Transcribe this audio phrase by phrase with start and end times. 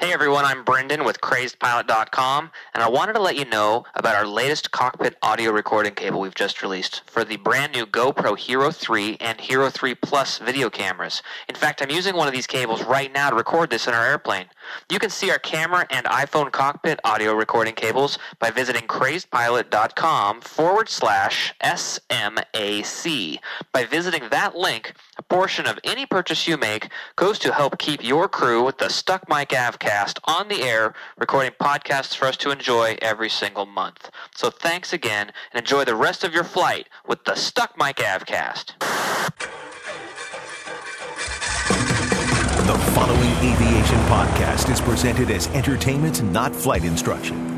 [0.00, 4.28] Hey everyone, I'm Brendan with CrazedPilot.com, and I wanted to let you know about our
[4.28, 9.16] latest cockpit audio recording cable we've just released for the brand new GoPro Hero 3
[9.20, 11.20] and Hero 3 Plus video cameras.
[11.48, 14.06] In fact, I'm using one of these cables right now to record this in our
[14.06, 14.46] airplane.
[14.88, 20.88] You can see our camera and iPhone cockpit audio recording cables by visiting CrazedPilot.com forward
[20.88, 23.40] slash SMAC.
[23.72, 28.02] By visiting that link, a portion of any purchase you make goes to help keep
[28.02, 32.50] your crew with the Stuck Mic Avcast on the air, recording podcasts for us to
[32.50, 34.10] enjoy every single month.
[34.34, 38.78] So thanks again, and enjoy the rest of your flight with the Stuck Mic Avcast.
[42.66, 47.57] The following aviation podcast is presented as entertainment, not flight instruction.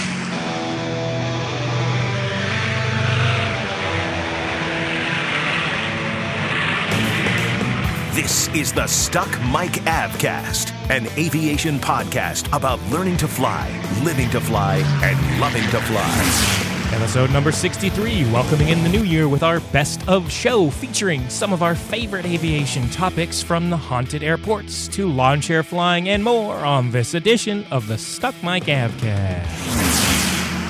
[8.13, 13.71] This is the Stuck Mic Avcast, an aviation podcast about learning to fly,
[14.03, 16.91] living to fly, and loving to fly.
[16.93, 21.53] Episode number 63, welcoming in the new year with our best of show featuring some
[21.53, 26.57] of our favorite aviation topics from the haunted airports to lawn chair flying and more
[26.57, 29.45] on this edition of the Stuck Mic Avcast.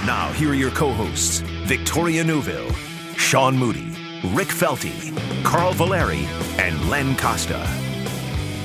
[0.05, 2.71] Now, here are your co hosts Victoria Neuville,
[3.17, 3.90] Sean Moody,
[4.25, 6.27] Rick Felty, Carl Valeri,
[6.59, 7.57] and Len Costa.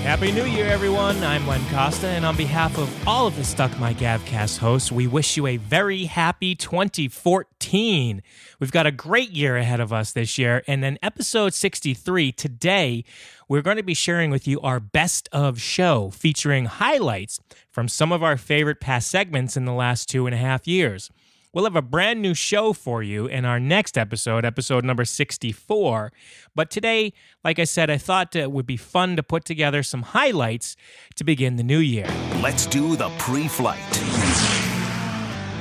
[0.02, 1.24] Happy New Year, everyone.
[1.24, 5.06] I'm Len Costa, and on behalf of all of the Stuck Mic Avcast hosts, we
[5.06, 8.22] wish you a very happy 2014.
[8.60, 13.02] We've got a great year ahead of us this year, and then episode 63 today,
[13.48, 17.40] we're going to be sharing with you our best of show featuring highlights
[17.70, 21.10] from some of our favorite past segments in the last two and a half years.
[21.52, 26.12] We'll have a brand new show for you in our next episode, episode number 64.
[26.54, 27.12] But today,
[27.44, 30.76] like I said, I thought it would be fun to put together some highlights
[31.14, 32.06] to begin the new year.
[32.42, 33.80] Let's do the pre flight.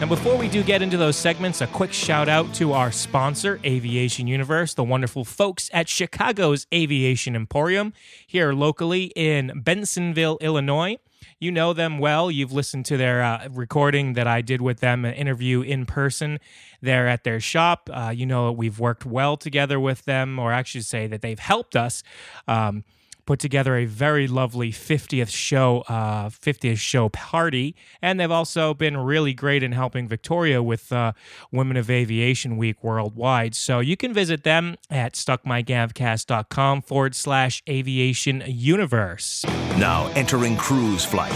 [0.01, 3.61] Now, before we do get into those segments, a quick shout out to our sponsor,
[3.63, 7.93] Aviation Universe, the wonderful folks at Chicago's Aviation Emporium
[8.27, 10.97] here locally in Bensenville, Illinois.
[11.39, 12.31] You know them well.
[12.31, 16.39] You've listened to their uh, recording that I did with them, an interview in person
[16.81, 17.89] there at their shop.
[17.91, 21.75] Uh, you know we've worked well together with them, or actually say that they've helped
[21.75, 22.03] us.
[22.47, 22.83] Um,
[23.25, 27.75] put together a very lovely 50th show uh, 50th show party.
[28.01, 31.13] And they've also been really great in helping victoria with uh,
[31.51, 33.55] women of aviation week worldwide.
[33.55, 39.43] So you can visit them at stuckmicavcast.com forward slash aviation universe.
[39.77, 41.31] Now, entering cruise flight.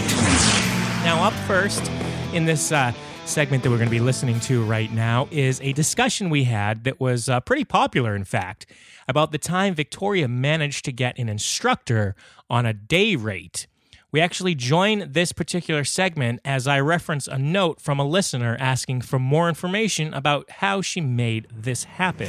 [1.04, 1.90] now, up first
[2.32, 2.92] in this uh,
[3.24, 6.84] segment that we're going to be listening to right now is a discussion we had
[6.84, 8.66] that was uh, pretty popular, in fact,
[9.10, 12.14] about the time Victoria managed to get an instructor
[12.48, 13.66] on a day rate.
[14.12, 19.02] We actually join this particular segment as I reference a note from a listener asking
[19.02, 22.28] for more information about how she made this happen.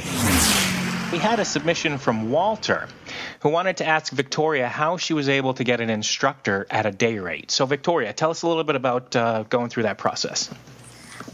[1.12, 2.88] We had a submission from Walter
[3.42, 6.90] who wanted to ask Victoria how she was able to get an instructor at a
[6.90, 7.52] day rate.
[7.52, 10.50] So, Victoria, tell us a little bit about uh, going through that process.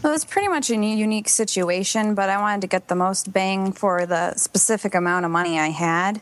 [0.01, 3.33] Well, it was pretty much a unique situation, but I wanted to get the most
[3.33, 6.21] bang for the specific amount of money I had.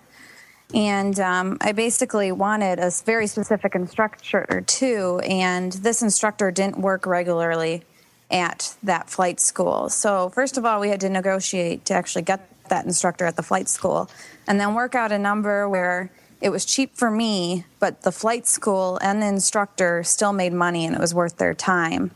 [0.73, 7.05] And um, I basically wanted a very specific instructor too, and this instructor didn't work
[7.05, 7.83] regularly
[8.31, 9.89] at that flight school.
[9.89, 13.43] So, first of all, we had to negotiate to actually get that instructor at the
[13.43, 14.09] flight school,
[14.47, 16.09] and then work out a number where
[16.41, 20.85] it was cheap for me, but the flight school and the instructor still made money
[20.85, 22.11] and it was worth their time.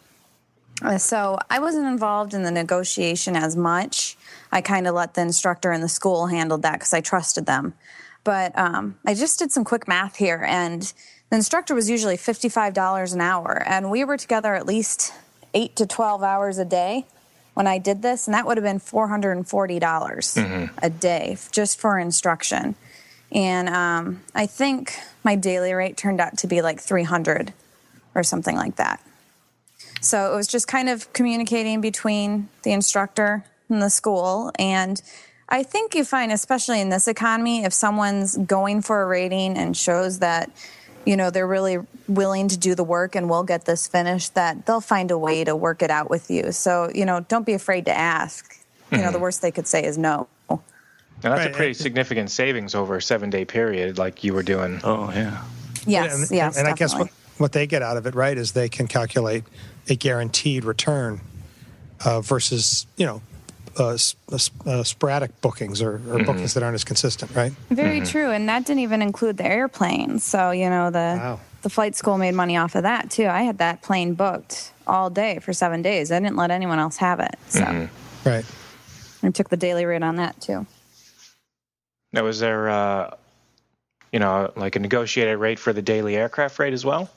[0.97, 4.17] So I wasn't involved in the negotiation as much.
[4.51, 7.73] I kind of let the instructor and the school handle that because I trusted them.
[8.23, 10.81] But um, I just did some quick math here, and
[11.29, 15.13] the instructor was usually $55 an hour, and we were together at least
[15.53, 17.05] eight to 12 hours a day
[17.53, 22.75] when I did this, and that would have been $440 a day just for instruction.
[23.31, 24.93] And um, I think
[25.23, 27.53] my daily rate turned out to be like 300
[28.13, 29.01] or something like that.
[30.01, 34.51] So it was just kind of communicating between the instructor and the school.
[34.59, 35.01] And
[35.47, 39.77] I think you find, especially in this economy, if someone's going for a rating and
[39.77, 40.51] shows that,
[41.05, 41.77] you know, they're really
[42.07, 45.43] willing to do the work and will get this finished, that they'll find a way
[45.43, 46.51] to work it out with you.
[46.51, 48.57] So, you know, don't be afraid to ask.
[48.91, 49.21] You know, the mm-hmm.
[49.21, 50.27] worst they could say is no.
[51.23, 54.43] Now, that's Right, a pretty significant savings over a seven day period, like you were
[54.43, 54.81] doing.
[54.83, 55.43] Oh yeah.
[55.85, 58.51] Yes, and, yes, and I guess what, what they get out of it, right, is
[58.51, 59.43] they can calculate
[59.89, 61.21] a guaranteed return
[62.05, 63.21] uh, versus you know
[63.79, 64.37] uh, s- uh,
[64.69, 67.53] uh, sporadic bookings or, or bookings that aren't as consistent, right?
[67.69, 70.19] Very true, and that didn't even include the airplane.
[70.19, 71.39] So you know the Wow.
[71.61, 73.27] the flight school made money off of that too.
[73.27, 76.11] I had that plane booked all day for seven days.
[76.11, 77.89] I didn't let anyone else have it, so
[78.25, 78.45] Right.
[79.23, 80.65] I took the daily rate on that too.
[82.13, 83.11] Now, was there, uh,
[84.11, 87.09] you know, like a negotiated rate for the daily aircraft rate as well?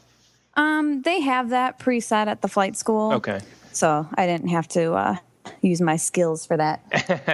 [0.56, 3.12] Um, they have that preset at the flight school.
[3.14, 3.40] Okay.
[3.72, 5.16] So I didn't have to uh,
[5.60, 6.80] use my skills for that.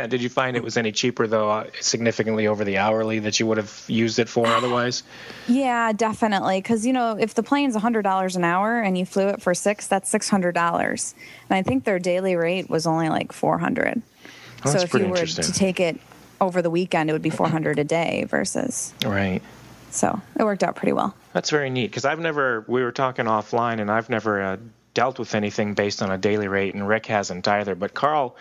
[0.10, 3.46] Did you find it was any cheaper though, uh, significantly over the hourly that you
[3.46, 5.02] would have used it for otherwise?
[5.48, 6.60] Yeah, definitely.
[6.60, 9.52] Because you know, if the plane's hundred dollars an hour and you flew it for
[9.52, 11.14] six, that's six hundred dollars.
[11.48, 14.00] And I think their daily rate was only like four hundred.
[14.64, 15.98] Oh, so if you were to take it
[16.40, 18.94] over the weekend, it would be four hundred a day versus.
[19.04, 19.42] Right.
[19.90, 21.16] So it worked out pretty well.
[21.32, 22.64] That's very neat because I've never.
[22.66, 24.56] We were talking offline, and I've never uh,
[24.94, 27.74] dealt with anything based on a daily rate, and Rick hasn't either.
[27.74, 28.36] But Carl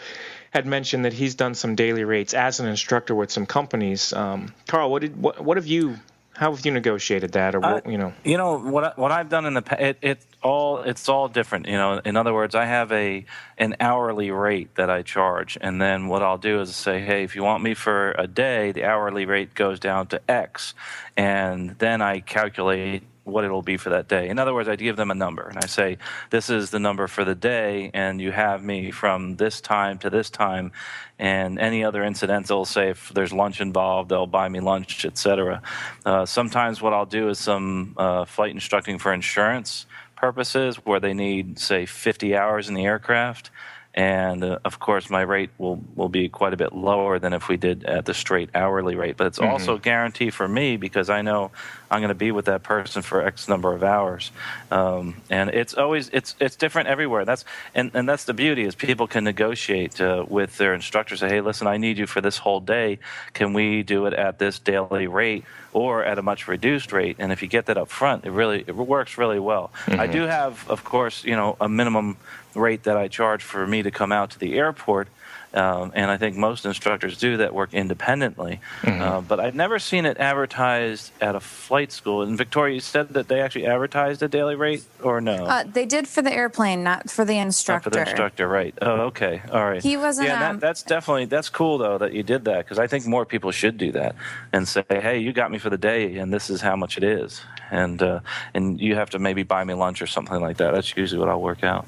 [0.52, 4.14] had mentioned that he's done some daily rates as an instructor with some companies.
[4.14, 6.00] Um, Carl, what did what, what have you?
[6.40, 8.14] How have you negotiated that, or what, Uh, you know?
[8.24, 8.98] You know what?
[8.98, 11.68] What I've done in the past, it, it all it's all different.
[11.68, 13.26] You know, in other words, I have a
[13.58, 17.36] an hourly rate that I charge, and then what I'll do is say, hey, if
[17.36, 20.74] you want me for a day, the hourly rate goes down to X,
[21.18, 24.30] and then I calculate what it'll be for that day.
[24.30, 25.98] In other words, I give them a number, and I say,
[26.30, 30.10] this is the number for the day, and you have me from this time to
[30.10, 30.72] this time,
[31.18, 35.62] and any other incidental, say if there's lunch involved, they'll buy me lunch, etc.
[36.06, 39.86] Uh, sometimes what I'll do is some uh, flight instructing for insurance
[40.16, 43.52] purposes where they need, say, 50 hours in the aircraft.
[43.96, 47.50] And uh, of course, my rate will, will be quite a bit lower than if
[47.50, 49.18] we did at the straight hourly rate.
[49.18, 51.52] But it's also a guarantee for me because I know
[51.90, 54.32] I'm going to be with that person for X number of hours.
[54.70, 57.26] Um, and it's always it's it's different everywhere.
[57.26, 61.20] That's and, and that's the beauty is people can negotiate uh, with their instructors.
[61.20, 63.00] Say, hey, listen, I need you for this whole day.
[63.34, 67.16] Can we do it at this daily rate or at a much reduced rate?
[67.20, 69.72] And if you get that up front, it really it works really well.
[69.88, 72.18] I do have, of course, you know, a minimum
[72.56, 75.08] rate that I charge for me to come out to the airport.
[75.52, 78.62] Um, and I think most instructors do that work independently.
[78.84, 82.22] Uh, but I've never seen it advertised at a flight school.
[82.22, 85.46] And Victoria, you said that they actually advertised a daily rate, or no?
[85.46, 87.90] Uh, they did for the airplane, not for the Not instructor.
[87.90, 88.76] for the instructor, right?
[88.80, 89.82] Oh, okay, all right.
[89.82, 92.78] He wasn't, Yeah, um, that, that's definitely that's cool though that you did that because
[92.78, 94.16] I think more people should do that
[94.54, 97.04] and say, hey, you got me for the day, and this is how much it
[97.04, 97.42] is,
[97.72, 98.20] and uh,
[98.54, 100.76] and you have to maybe buy me lunch or something like that.
[100.76, 101.88] That's usually what I'll work out.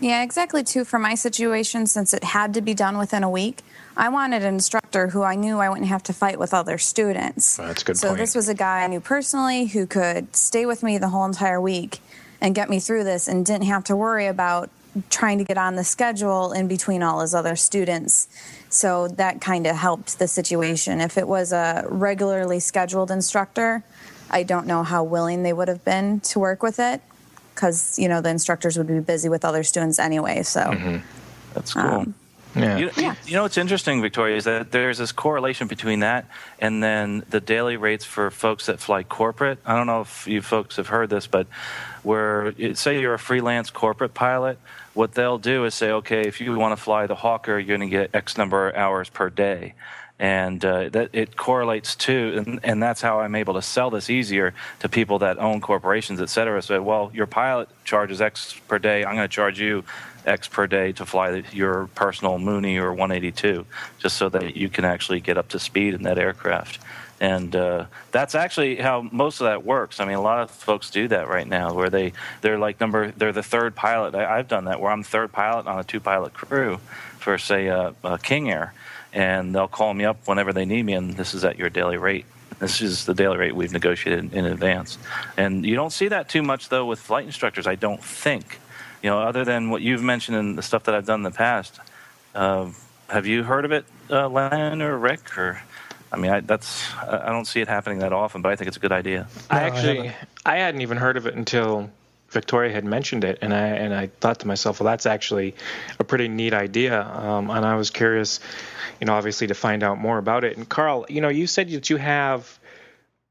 [0.00, 0.64] Yeah, exactly.
[0.64, 3.62] Too for my situation, since it had to be done within a week,
[3.96, 7.58] I wanted an instructor who I knew I wouldn't have to fight with other students.
[7.58, 7.98] Oh, that's a good point.
[7.98, 8.18] so point.
[8.18, 11.60] this was a guy I knew personally who could stay with me the whole entire
[11.60, 12.00] week
[12.40, 14.70] and get me through this, and didn't have to worry about
[15.10, 18.28] trying to get on the schedule in between all his other students.
[18.70, 21.02] So that kind of helped the situation.
[21.02, 23.84] If it was a regularly scheduled instructor,
[24.30, 27.02] I don't know how willing they would have been to work with it
[27.60, 30.42] because you know the instructors would be busy with other students anyway.
[30.42, 31.00] So
[31.54, 31.82] That's cool.
[31.82, 32.14] Um,
[32.56, 32.78] Yeah.
[32.78, 33.14] You, Yeah.
[33.26, 36.24] you know what's interesting, Victoria, is that there's this correlation between that
[36.58, 39.58] and then the daily rates for folks that fly corporate.
[39.64, 41.46] I don't know if you folks have heard this, but
[42.02, 44.58] where say you're a freelance corporate pilot,
[44.94, 47.88] what they'll do is say, okay, if you want to fly the Hawker, you're going
[47.88, 49.74] to get X number of hours per day.
[50.20, 54.10] And uh, that it correlates to, and, and that's how I'm able to sell this
[54.10, 56.60] easier to people that own corporations, et cetera.
[56.60, 59.02] So, well, your pilot charges X per day.
[59.02, 59.82] I'm going to charge you
[60.26, 63.64] X per day to fly your personal Mooney or 182,
[63.98, 66.80] just so that you can actually get up to speed in that aircraft.
[67.20, 70.00] And uh, that's actually how most of that works.
[70.00, 73.10] I mean, a lot of folks do that right now, where they they're like number
[73.10, 74.14] they're the third pilot.
[74.14, 76.78] I, I've done that, where I'm third pilot on a two pilot crew
[77.18, 78.72] for say uh, uh, King Air,
[79.12, 81.96] and they'll call me up whenever they need me, and this is at your daily
[81.96, 82.26] rate.
[82.58, 84.98] This is the daily rate we've negotiated in advance,
[85.36, 87.66] and you don't see that too much though with flight instructors.
[87.66, 88.60] I don't think
[89.02, 91.30] you know, other than what you've mentioned and the stuff that I've done in the
[91.30, 91.80] past.
[92.34, 92.70] Uh,
[93.08, 95.36] have you heard of it, uh, Len or Rick?
[95.38, 95.60] Or,
[96.12, 98.68] I mean, I, that's I I don't see it happening that often, but I think
[98.68, 99.26] it's a good idea.
[99.50, 100.28] I No, I actually haven't.
[100.46, 101.90] I, hadn't even heard of it until
[102.30, 105.54] Victoria had mentioned it, and I and I thought to myself, well, that's actually
[105.98, 108.40] a pretty neat idea, um, and I was curious,
[109.00, 110.56] you know, obviously to find out more about it.
[110.56, 112.58] And Carl, you know, you said that you have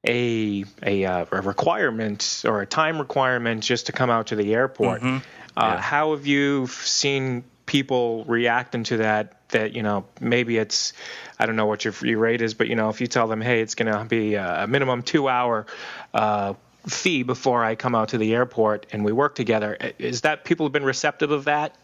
[0.07, 4.53] a a, uh, a requirement or a time requirement just to come out to the
[4.53, 5.01] airport.
[5.01, 5.19] Uh,
[5.57, 5.81] Yeah.
[5.81, 9.35] How have you seen people reacting to that?
[9.49, 10.93] That you know, maybe it's
[11.39, 13.41] I don't know what your free rate is, but you know, if you tell them,
[13.41, 15.65] hey, it's going to be a minimum two hour
[16.13, 16.53] uh,
[16.87, 19.77] fee before I come out to the airport and we work together.
[19.97, 21.75] Is that people have been receptive of that?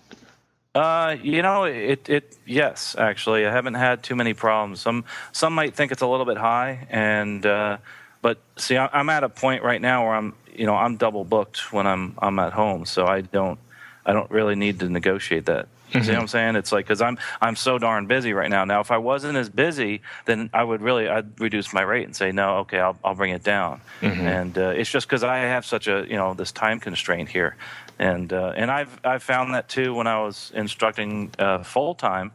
[0.73, 4.81] Uh, you know, it, it, yes, actually, I haven't had too many problems.
[4.81, 7.77] Some, some might think it's a little bit high, and, uh,
[8.21, 11.71] but see, I'm at a point right now where I'm, you know, I'm double booked
[11.71, 13.57] when I'm, I'm at home, so I don't,
[14.05, 15.69] I don't really need to negotiate that.
[15.92, 16.06] You mm-hmm.
[16.06, 16.56] see what I'm saying?
[16.56, 18.65] It's like because I'm I'm so darn busy right now.
[18.65, 22.15] Now, if I wasn't as busy, then I would really I'd reduce my rate and
[22.15, 23.82] say no, okay, I'll I'll bring it down.
[24.01, 24.22] Mm-hmm.
[24.22, 27.56] And uh, it's just because I have such a you know this time constraint here,
[28.00, 32.32] and uh, and I've I've found that too when I was instructing uh, full time,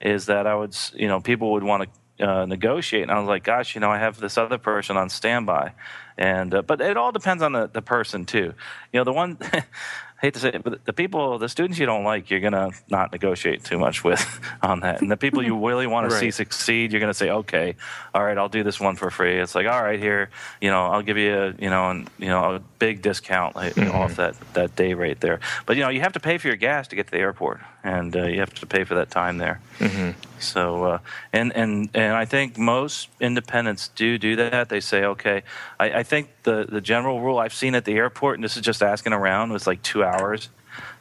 [0.00, 1.88] is that I would you know people would want to.
[2.20, 5.08] Uh, negotiate, and I was like, "Gosh, you know, I have this other person on
[5.08, 5.72] standby,"
[6.16, 8.52] and uh, but it all depends on the, the person too.
[8.92, 9.38] You know, the one
[10.22, 12.70] hate to say it, but the people, the students you don't like, you're going to
[12.88, 15.02] not negotiate too much with on that.
[15.02, 17.74] And the people you really want to see succeed, you're going to say, okay,
[18.14, 19.40] all right, I'll do this one for free.
[19.40, 22.28] It's like, all right, here, you know, I'll give you, a, you know, and you
[22.28, 23.94] know, a big discount mm-hmm.
[23.96, 25.38] off that, that day rate there.
[25.66, 27.60] But, you know, you have to pay for your gas to get to the airport
[27.84, 29.60] and uh, you have to pay for that time there.
[29.78, 30.18] Mm-hmm.
[30.40, 30.98] So, uh,
[31.32, 34.68] and and and I think most independents do do that.
[34.68, 35.44] They say, okay,
[35.78, 38.62] I, I, think the the general rule I've seen at the airport, and this is
[38.62, 40.48] just asking around, was like two hours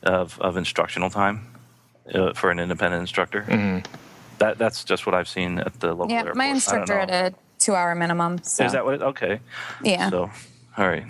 [0.03, 1.47] of of instructional time
[2.13, 3.41] uh, for an independent instructor.
[3.41, 3.91] Mm-hmm.
[4.37, 6.35] That that's just what I've seen at the local yeah, airport.
[6.35, 8.43] my instructor at a two hour minimum.
[8.43, 8.65] So.
[8.65, 8.93] Is that what?
[8.95, 9.39] It, okay.
[9.83, 10.11] Yeah.
[10.11, 10.29] So,
[10.77, 11.05] all right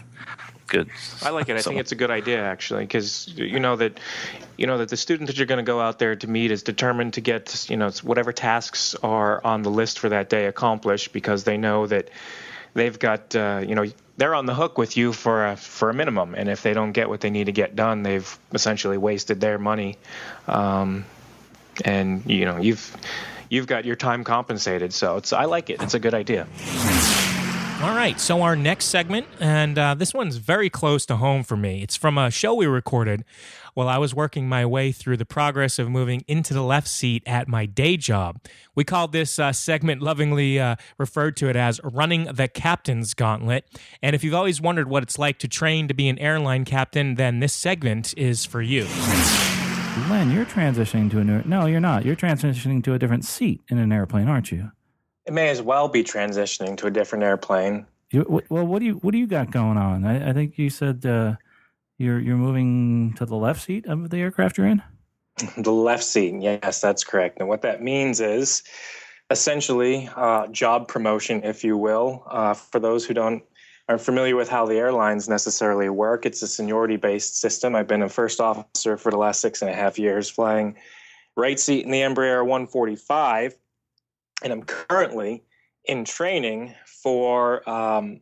[0.72, 0.90] good.
[1.22, 1.56] I like it.
[1.56, 1.70] I so.
[1.70, 4.00] think it's a good idea actually, because you know that
[4.58, 6.64] you know that the student that you're going to go out there to meet is
[6.64, 11.14] determined to get you know whatever tasks are on the list for that day accomplished
[11.14, 12.10] because they know that
[12.74, 13.86] they've got uh, you know
[14.18, 16.94] they're on the hook with you for a, for a minimum, and if they don't
[16.94, 19.98] get what they need to get done, they've essentially wasted their money,
[20.48, 21.06] um,
[21.84, 22.96] and you know you've
[23.50, 24.94] you've got your time compensated.
[24.94, 25.82] So it's I like it.
[25.84, 26.48] It's a good idea.
[27.82, 31.58] All right, so our next segment, and uh, this one's very close to home for
[31.58, 31.82] me.
[31.82, 33.26] It's from a show we recorded
[33.74, 37.24] while I was working my way through the progress of moving into the left seat
[37.26, 38.40] at my day job.
[38.76, 43.66] We called this uh, segment lovingly uh, referred to it as running the captain's gauntlet.
[44.00, 47.16] And if you've always wondered what it's like to train to be an airline captain,
[47.16, 48.84] then this segment is for you.
[50.08, 51.42] Len, you're transitioning to a new.
[51.46, 52.06] No, you're not.
[52.06, 54.72] You're transitioning to a different seat in an airplane, aren't you?
[55.26, 57.86] It may as well be transitioning to a different airplane.
[58.12, 60.04] You, well, what do you what do you got going on?
[60.04, 61.36] I, I think you said uh,
[61.98, 64.82] you're you're moving to the left seat of the aircraft you're in.
[65.58, 67.40] The left seat, yes, that's correct.
[67.40, 68.62] And what that means is
[69.32, 72.24] essentially uh, job promotion, if you will.
[72.30, 73.42] Uh, for those who don't
[73.88, 77.76] aren't familiar with how the airlines necessarily work, it's a seniority based system.
[77.76, 80.76] I've been a first officer for the last six and a half years, flying
[81.36, 83.56] right seat in the Embraer 145
[84.42, 85.44] and I'm currently
[85.86, 88.22] in training for um,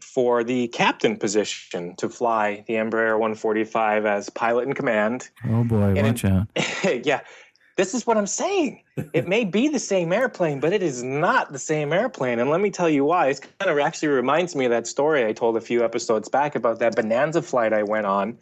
[0.00, 5.28] for the captain position to fly the Embraer 145 as pilot in command.
[5.48, 6.46] Oh boy, and watch out!
[7.04, 7.20] yeah,
[7.76, 8.82] this is what I'm saying.
[9.12, 12.38] It may be the same airplane, but it is not the same airplane.
[12.38, 13.28] And let me tell you why.
[13.28, 16.54] It kind of actually reminds me of that story I told a few episodes back
[16.54, 18.38] about that Bonanza flight I went on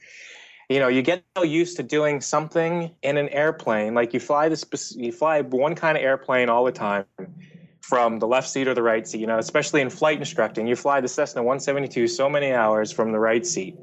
[0.68, 3.94] you know you get so used to doing something in an airplane.
[3.94, 4.64] Like you fly this
[4.96, 7.04] you fly one kind of airplane all the time
[7.80, 10.66] from the left seat or the right seat you know especially in flight instructing.
[10.66, 13.76] You fly the cessna 172 so many hours from the right seat.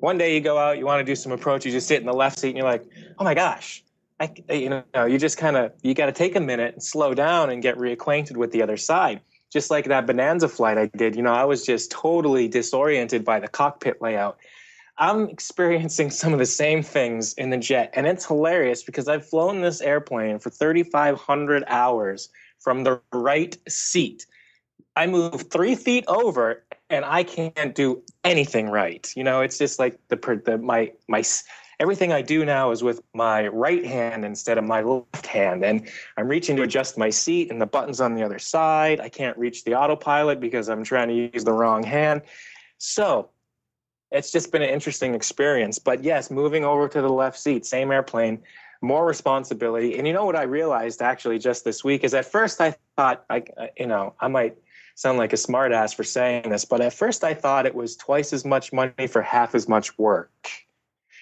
[0.00, 2.06] One day you go out you want to do some approach you just sit in
[2.06, 2.84] the left seat and you're like
[3.18, 3.84] oh my gosh
[4.18, 7.14] I, you know you just kind of you got to take a minute and slow
[7.14, 9.20] down and get reacquainted with the other side.
[9.52, 13.38] Just like that bonanza flight i did you know i was just totally disoriented by
[13.38, 14.38] the cockpit layout
[14.98, 19.26] I'm experiencing some of the same things in the jet, and it's hilarious because I've
[19.26, 22.28] flown this airplane for 3,500 hours
[22.60, 24.26] from the right seat.
[24.94, 29.10] I move three feet over, and I can't do anything right.
[29.16, 31.22] You know, it's just like the, the my my
[31.80, 35.64] everything I do now is with my right hand instead of my left hand.
[35.64, 39.00] And I'm reaching to adjust my seat, and the button's on the other side.
[39.00, 42.22] I can't reach the autopilot because I'm trying to use the wrong hand.
[42.76, 43.30] So
[44.12, 45.78] it's just been an interesting experience.
[45.78, 48.40] But yes, moving over to the left seat, same airplane,
[48.80, 49.96] more responsibility.
[49.96, 53.24] And you know what I realized actually just this week is at first I thought
[53.30, 54.56] I, uh, you know, I might
[54.94, 58.32] sound like a smartass for saying this, but at first I thought it was twice
[58.32, 60.30] as much money for half as much work.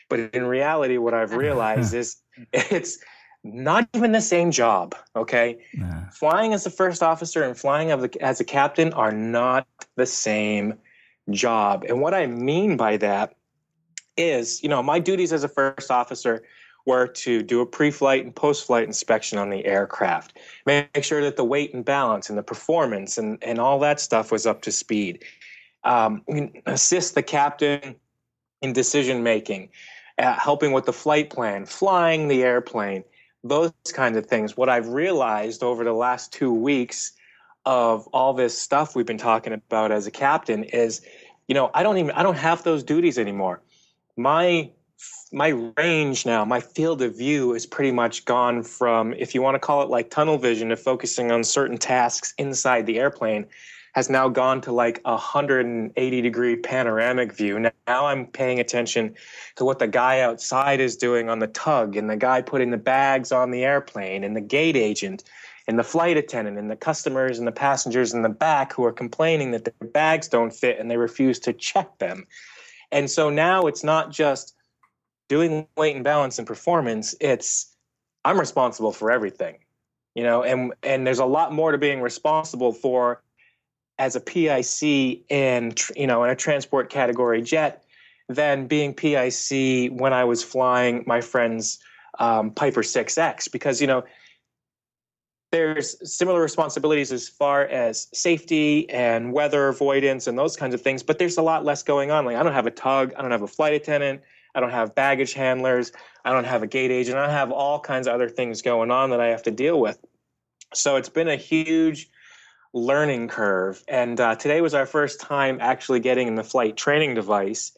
[0.08, 2.16] But in reality, what I've realized is
[2.52, 2.98] it's
[3.44, 4.94] not even the same job.
[5.14, 6.08] Okay, nah.
[6.10, 9.66] flying as a first officer and flying as a captain are not
[9.96, 10.74] the same
[11.28, 11.84] job.
[11.88, 13.34] And what I mean by that
[14.16, 16.42] is, you know, my duties as a first officer
[16.86, 21.44] were to do a pre-flight and post-flight inspection on the aircraft, make sure that the
[21.44, 25.22] weight and balance and the performance and, and all that stuff was up to speed.
[25.84, 26.22] um,
[26.66, 27.96] assist the captain
[28.62, 29.70] in decision making,
[30.18, 33.04] uh, helping with the flight plan, flying the airplane,
[33.42, 34.56] those kinds of things.
[34.56, 37.12] What I've realized over the last two weeks
[37.64, 41.02] of all this stuff we've been talking about as a captain is,
[41.46, 43.62] you know, I don't even I don't have those duties anymore.
[44.16, 44.70] My
[45.32, 49.54] my range now, my field of view is pretty much gone from, if you want
[49.54, 53.46] to call it like tunnel vision, of focusing on certain tasks inside the airplane,
[53.94, 57.58] has now gone to like a 180 degree panoramic view.
[57.58, 59.14] Now I'm paying attention
[59.56, 62.76] to what the guy outside is doing on the tug, and the guy putting the
[62.76, 65.24] bags on the airplane, and the gate agent,
[65.70, 68.92] and the flight attendant, and the customers and the passengers in the back who are
[68.92, 72.26] complaining that their bags don't fit and they refuse to check them.
[72.90, 74.56] And so now it's not just
[75.28, 77.72] doing weight and balance and performance, it's
[78.24, 79.58] I'm responsible for everything.
[80.16, 83.22] You know, and and there's a lot more to being responsible for
[84.00, 87.84] as a PIC in you know in a transport category jet
[88.28, 91.78] than being PIC when I was flying my friend's
[92.18, 94.02] um, Piper 6X because you know
[95.50, 101.02] there's similar responsibilities as far as safety and weather avoidance and those kinds of things,
[101.02, 102.24] but there's a lot less going on.
[102.24, 104.22] Like I don't have a tug, I don't have a flight attendant,
[104.54, 105.92] I don't have baggage handlers.
[106.24, 107.16] I don't have a gate agent.
[107.16, 109.98] I have all kinds of other things going on that I have to deal with.
[110.74, 112.10] So it's been a huge
[112.72, 113.82] learning curve.
[113.88, 117.72] And uh, today was our first time actually getting in the flight training device.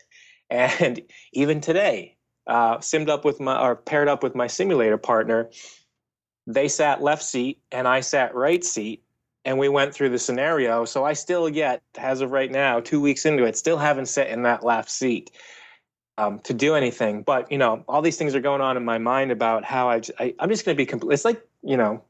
[0.50, 1.00] And
[1.32, 5.50] even today, uh, simmed up with my or paired up with my simulator partner,
[6.46, 9.02] they sat left seat and I sat right seat.
[9.44, 10.84] And we went through the scenario.
[10.84, 14.28] So I still yet, as of right now, two weeks into it, still haven't sat
[14.28, 15.32] in that left seat
[16.18, 17.22] um, to do anything.
[17.22, 20.00] But you know, all these things are going on in my mind about how I,
[20.18, 20.86] I am just going to be.
[20.86, 21.14] complete.
[21.14, 22.02] it's like you know,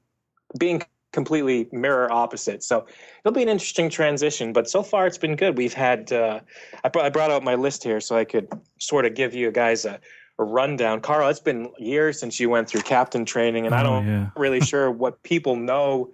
[0.58, 2.62] being completely mirror opposite.
[2.62, 2.86] So
[3.24, 4.52] it'll be an interesting transition.
[4.52, 5.56] But so far, it's been good.
[5.56, 6.12] We've had.
[6.12, 6.40] Uh,
[6.84, 8.48] I, brought, I brought out my list here so I could
[8.78, 10.00] sort of give you guys a,
[10.42, 11.00] a rundown.
[11.00, 14.30] Carl, it's been years since you went through captain training, and oh, I don't yeah.
[14.36, 16.12] really sure what people know.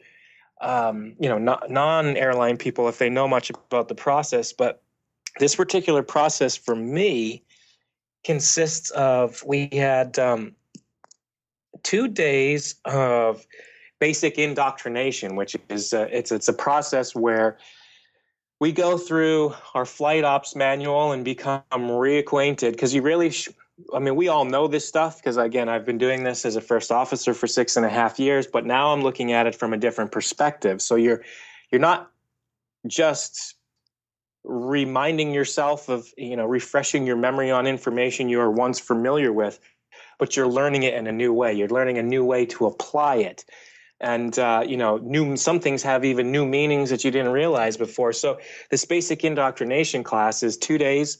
[0.61, 1.39] Um, you know,
[1.69, 4.83] non-airline people, if they know much about the process, but
[5.39, 7.45] this particular process for me
[8.25, 10.57] consists of we had um,
[11.85, 13.47] two days of
[14.01, 17.59] basic indoctrination, which is uh, it's it's a process where
[18.61, 23.49] we go through our flight ops manual and become reacquainted because you really sh-
[23.95, 26.61] i mean we all know this stuff because again i've been doing this as a
[26.61, 29.73] first officer for six and a half years but now i'm looking at it from
[29.73, 30.81] a different perspective.
[30.83, 31.23] So you're
[31.71, 32.11] you're not
[32.87, 33.55] just
[34.45, 39.59] reminding yourself of you know refreshing your memory on information you are once familiar with
[40.19, 41.55] but you're learning it in a new way.
[41.55, 43.45] You're learning a new way to apply it.
[44.01, 47.77] And uh, you know new some things have even new meanings that you didn't realize
[47.77, 48.13] before.
[48.13, 48.39] So
[48.71, 51.19] this basic indoctrination class is two days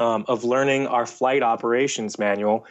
[0.00, 2.66] um, of learning our flight operations manual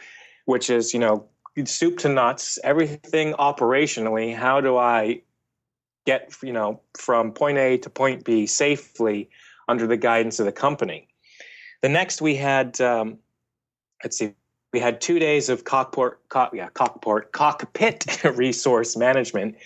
[0.46, 1.26] which is you know
[1.64, 5.20] soup to nuts everything operationally how do i
[6.06, 9.28] get you know from point a to point b safely
[9.68, 11.08] under the guidance of the company.
[11.82, 13.18] The next we had, um,
[14.02, 14.34] let's see,
[14.72, 19.56] we had two days of cockpit, cock, yeah, cockpit, cockpit resource management,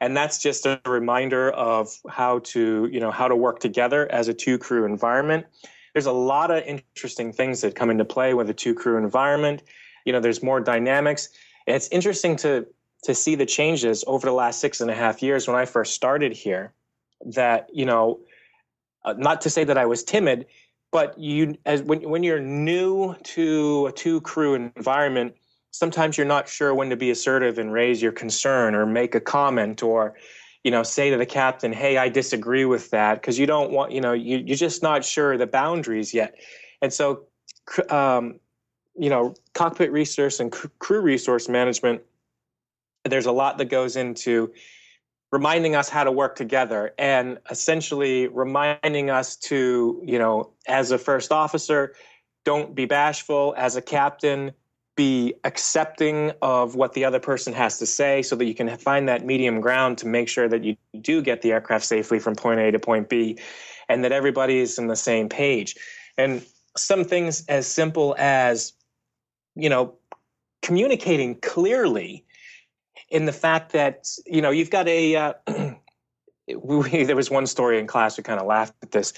[0.00, 4.28] and that's just a reminder of how to, you know, how to work together as
[4.28, 5.46] a two crew environment.
[5.96, 9.62] There's a lot of interesting things that come into play with a two crew environment.
[10.04, 11.30] You know, there's more dynamics.
[11.66, 12.66] And it's interesting to
[13.04, 15.94] to see the changes over the last six and a half years when I first
[15.94, 16.74] started here.
[17.24, 18.20] That you know,
[19.06, 20.44] uh, not to say that I was timid,
[20.92, 25.34] but you as when when you're new to a two crew environment,
[25.70, 29.20] sometimes you're not sure when to be assertive and raise your concern or make a
[29.20, 30.14] comment or
[30.66, 33.92] you know say to the captain hey i disagree with that because you don't want
[33.92, 36.34] you know you, you're just not sure the boundaries yet
[36.82, 37.22] and so
[37.88, 38.40] um,
[38.98, 40.50] you know cockpit resource and
[40.80, 42.02] crew resource management
[43.04, 44.52] there's a lot that goes into
[45.30, 50.98] reminding us how to work together and essentially reminding us to, you know, as a
[50.98, 51.94] first officer,
[52.44, 53.54] don't be bashful.
[53.56, 54.52] As a captain,
[54.96, 59.08] be accepting of what the other person has to say so that you can find
[59.08, 62.60] that medium ground to make sure that you do get the aircraft safely from point
[62.60, 63.38] A to point B
[63.88, 65.76] and that everybody is on the same page.
[66.16, 66.44] And
[66.76, 68.72] some things as simple as,
[69.54, 69.94] you know,
[70.62, 72.24] communicating clearly
[73.08, 75.32] in the fact that you know you've got a uh,
[76.58, 79.12] we, there was one story in class we kind of laughed at this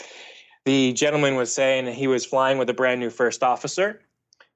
[0.65, 4.01] the gentleman was saying he was flying with a brand new first officer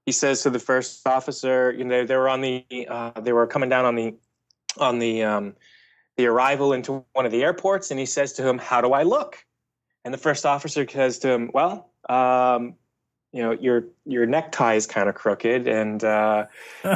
[0.06, 3.46] he says to the first officer you know they were on the uh, they were
[3.46, 4.14] coming down on the
[4.78, 5.54] on the um,
[6.16, 9.02] the arrival into one of the airports and he says to him how do i
[9.02, 9.44] look?
[10.04, 12.74] And the first officer says to him, "Well, um,
[13.32, 16.46] you know, your your necktie is kind of crooked, and uh,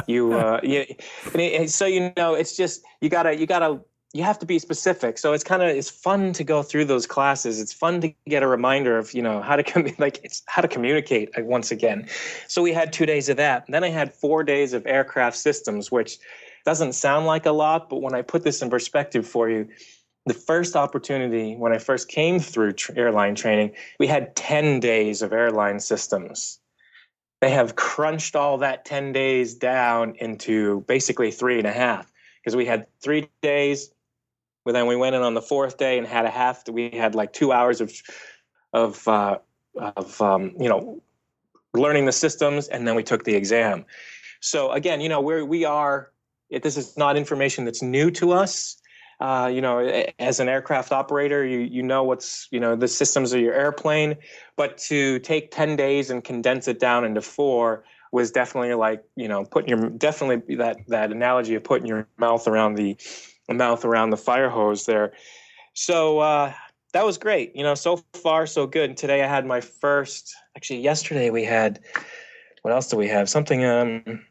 [0.07, 0.85] you, uh, you,
[1.33, 3.79] and it, so you know, it's just you gotta you gotta
[4.17, 5.19] you have to be specific.
[5.19, 7.61] So it's kind of it's fun to go through those classes.
[7.61, 10.63] It's fun to get a reminder of you know how to com- like it's how
[10.63, 12.07] to communicate uh, once again.
[12.47, 13.65] So we had two days of that.
[13.67, 16.17] Then I had four days of aircraft systems, which
[16.65, 19.69] doesn't sound like a lot, but when I put this in perspective for you,
[20.25, 25.21] the first opportunity when I first came through tr- airline training, we had 10 days
[25.21, 26.59] of airline systems.
[27.39, 32.11] They have crunched all that 10 days down into basically three and a half
[32.43, 33.91] because we had three days.
[34.73, 36.67] Then we went in on the fourth day and had a half.
[36.69, 37.91] We had like two hours of,
[38.73, 39.37] of, uh,
[39.79, 41.01] of um, you know,
[41.73, 43.85] learning the systems, and then we took the exam.
[44.39, 46.11] So again, you know, where we are,
[46.49, 48.77] this is not information that's new to us
[49.19, 49.79] uh, you know,
[50.19, 54.15] as an aircraft operator, you you know what's you know the systems of your airplane,
[54.55, 59.27] but to take ten days and condense it down into four was definitely like you
[59.27, 62.95] know putting your definitely that that analogy of putting your mouth around the
[63.53, 65.13] mouth around the fire hose there.
[65.73, 66.53] So uh,
[66.93, 67.55] that was great.
[67.55, 68.89] You know, so far so good.
[68.89, 70.35] And today I had my first.
[70.55, 71.79] Actually, yesterday we had.
[72.63, 73.29] What else do we have?
[73.29, 73.63] Something.
[73.65, 74.25] Um,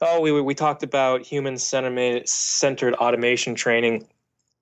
[0.00, 4.06] oh, we we talked about human centered automation training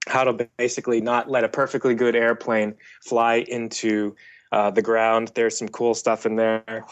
[0.08, 2.74] how to basically not let a perfectly good airplane
[3.04, 4.16] fly into
[4.50, 5.32] uh, the ground.
[5.34, 6.84] There's some cool stuff in there.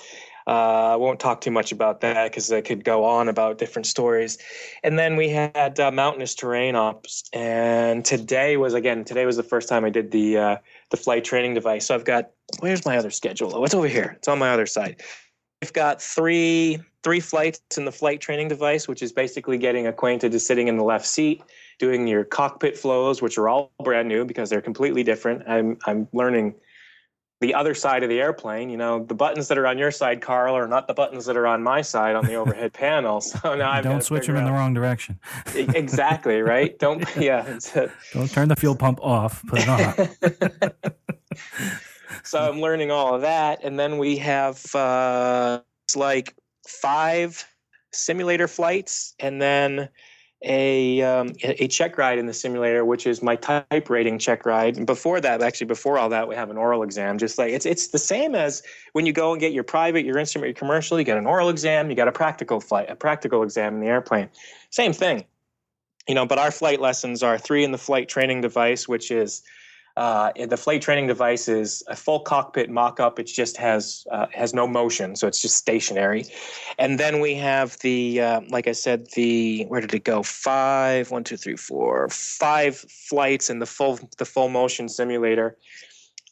[0.46, 3.86] Uh, I won't talk too much about that because I could go on about different
[3.86, 4.38] stories.
[4.82, 9.42] And then we had uh, mountainous terrain ops, and today was again today was the
[9.42, 10.56] first time I did the uh,
[10.90, 11.86] the flight training device.
[11.86, 13.52] So I've got where's my other schedule?
[13.54, 14.14] Oh, it's over here.
[14.16, 15.02] It's on my other side.
[15.62, 20.32] I've got three three flights in the flight training device, which is basically getting acquainted
[20.32, 21.42] to sitting in the left seat
[21.78, 25.42] doing your cockpit flows, which are all brand new because they're completely different.
[25.48, 26.54] I'm I'm learning
[27.40, 28.70] the other side of the airplane.
[28.70, 31.36] You know, the buttons that are on your side, Carl, are not the buttons that
[31.36, 33.20] are on my side on the overhead panel.
[33.20, 35.18] So now I don't switch them in the wrong direction.
[35.54, 36.78] exactly right.
[36.78, 37.58] Don't yeah.
[38.12, 39.44] don't turn the fuel pump off.
[39.46, 40.72] Put it on.
[42.22, 47.44] so I'm learning all of that, and then we have uh, it's like five
[47.92, 49.88] simulator flights, and then
[50.42, 54.76] a um, a check ride in the simulator, which is my type rating check ride.
[54.78, 57.18] And before that, actually, before all that, we have an oral exam.
[57.18, 60.18] Just like it's it's the same as when you go and get your private, your
[60.18, 60.98] instrument, your commercial.
[60.98, 63.88] You get an oral exam, you got a practical flight, a practical exam in the
[63.88, 64.30] airplane.
[64.70, 65.24] Same thing,
[66.08, 66.24] you know.
[66.24, 69.42] But our flight lessons are three in the flight training device, which is
[69.96, 73.18] uh, the flight training device is a full cockpit mock-up.
[73.18, 76.24] It just has uh, has no motion, so it's just stationary.
[76.78, 80.22] And then we have the, uh, like I said, the where did it go?
[80.22, 85.56] Five, one, two, three, four, five flights in the full the full motion simulator.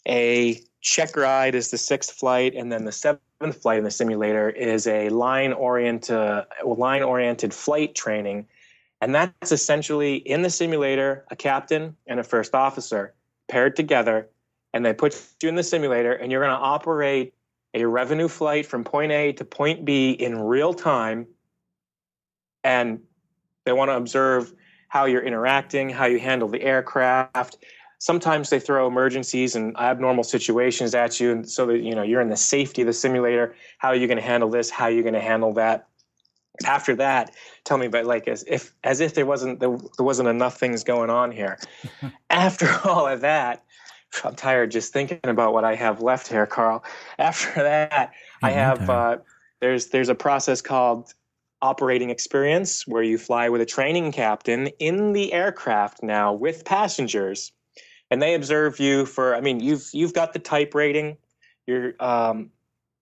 [0.07, 4.49] A check ride is the sixth flight, and then the seventh flight in the simulator
[4.49, 8.47] is a line oriented line oriented flight training.
[9.01, 13.15] And that's essentially in the simulator, a captain and a first officer
[13.49, 14.29] paired together,
[14.73, 17.35] and they put you in the simulator, and you're going to operate
[17.75, 21.27] a revenue flight from point A to point B in real time.
[22.65, 23.01] And
[23.65, 24.53] they want to observe
[24.89, 27.59] how you're interacting, how you handle the aircraft.
[27.99, 32.21] Sometimes they throw emergencies and abnormal situations at you, and so that you know you're
[32.21, 33.55] in the safety of the simulator.
[33.79, 34.71] How are you going to handle this?
[34.71, 35.89] How are you going to handle that?
[36.65, 40.29] After that, tell me about like as if as if there wasn't there, there wasn't
[40.29, 41.59] enough things going on here.
[42.31, 43.65] After all of that,
[44.25, 46.85] I'm tired just thinking about what I have left here, Carl.
[47.19, 49.19] After that, I have uh,
[49.61, 51.13] there's there's a process called
[51.61, 57.53] operating experience where you fly with a training captain in the aircraft now with passengers,
[58.11, 59.35] and they observe you for.
[59.35, 61.17] I mean, you've you've got the type rating.
[61.67, 62.51] You're um,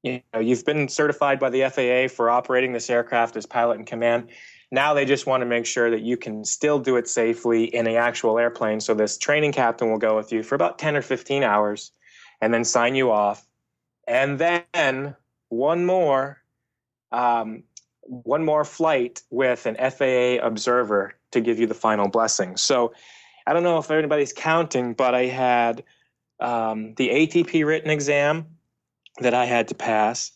[0.06, 3.84] you know you've been certified by the FAA for operating this aircraft as pilot in
[3.84, 4.28] command.
[4.70, 7.86] Now they just want to make sure that you can still do it safely in
[7.86, 8.80] an actual airplane.
[8.80, 11.92] So this training captain will go with you for about 10 or 15 hours
[12.40, 13.46] and then sign you off.
[14.06, 15.16] And then
[15.48, 16.42] one more,
[17.12, 17.64] um,
[18.02, 22.56] one more flight with an FAA observer to give you the final blessing.
[22.56, 22.92] So
[23.46, 25.84] I don't know if anybody's counting, but I had
[26.40, 28.55] um, the ATP written exam
[29.20, 30.32] that I had to pass.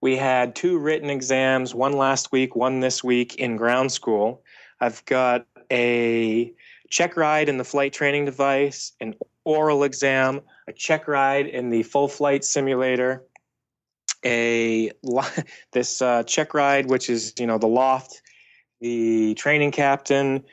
[0.00, 4.42] We had two written exams, one last week, one this week in ground school.
[4.80, 6.52] I've got a
[6.90, 11.82] check ride in the flight training device, an oral exam, a check ride in the
[11.82, 13.24] full flight simulator,
[14.24, 14.90] a
[15.72, 18.22] this uh, check ride, which is you know the loft,
[18.80, 20.44] the training captain,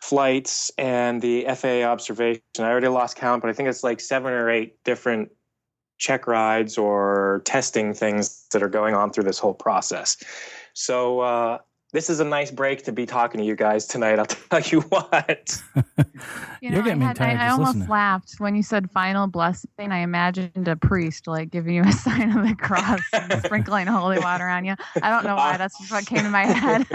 [0.00, 2.42] flights and the FAA observation.
[2.58, 5.30] I already lost count, but I think it's like seven or eight different
[6.00, 10.16] check rides or testing things that are going on through this whole process.
[10.72, 11.58] So uh,
[11.92, 14.18] this is a nice break to be talking to you guys tonight.
[14.18, 15.62] I'll tell you what.
[16.62, 17.88] You are getting I, me had- I, I almost listening.
[17.90, 19.68] laughed when you said final blessing.
[19.78, 24.20] I imagined a priest like giving you a sign of the cross and sprinkling holy
[24.20, 24.76] water on you.
[25.02, 25.58] I don't know why.
[25.58, 26.86] That's just what came to my head.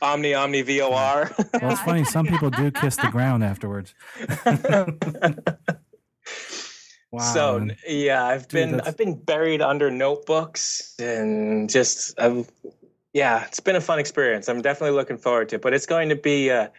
[0.00, 1.30] Omni Omni VOR.
[1.60, 2.04] Well, it's funny.
[2.04, 3.94] Some people do kiss the ground afterwards.
[7.10, 7.20] Wow.
[7.20, 12.50] so yeah, I've Dude, been that's- I've been buried under notebooks and just I've
[13.12, 14.48] yeah, it's been a fun experience.
[14.48, 16.70] I'm definitely looking forward to it, but it's going to be a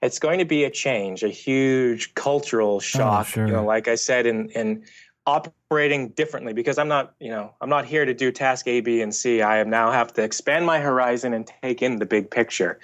[0.00, 3.26] it's going to be a change, a huge cultural oh, shock.
[3.26, 3.46] sure.
[3.46, 4.84] You know, like I said, in in
[5.26, 9.00] operating differently because I'm not you know I'm not here to do task A, B,
[9.00, 9.42] and C.
[9.42, 12.80] I am now have to expand my horizon and take in the big picture.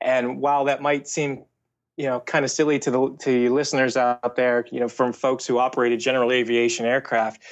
[0.00, 1.44] And while that might seem
[2.00, 5.46] you know kind of silly to the to listeners out there you know from folks
[5.46, 7.42] who operated general aviation aircraft.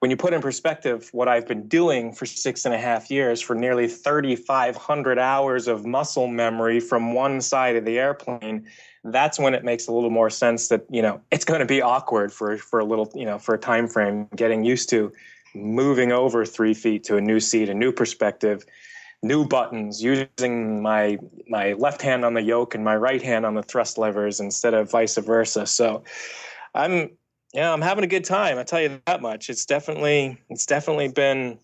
[0.00, 3.40] When you put in perspective what i've been doing for six and a half years
[3.40, 8.66] for nearly 3500 hours of muscle memory from one side of the airplane
[9.04, 11.80] that's when it makes a little more sense that you know it's going to be
[11.80, 15.10] awkward for for a little you know for a time frame getting used to
[15.54, 18.66] moving over three feet to a new seat a new perspective
[19.22, 23.54] new buttons using my my left hand on the yoke and my right hand on
[23.54, 25.66] the thrust levers instead of vice versa.
[25.66, 26.04] So
[26.74, 27.10] i'm
[27.52, 29.48] yeah i'm having a good time i tell you that much.
[29.50, 31.58] It's definitely it's definitely been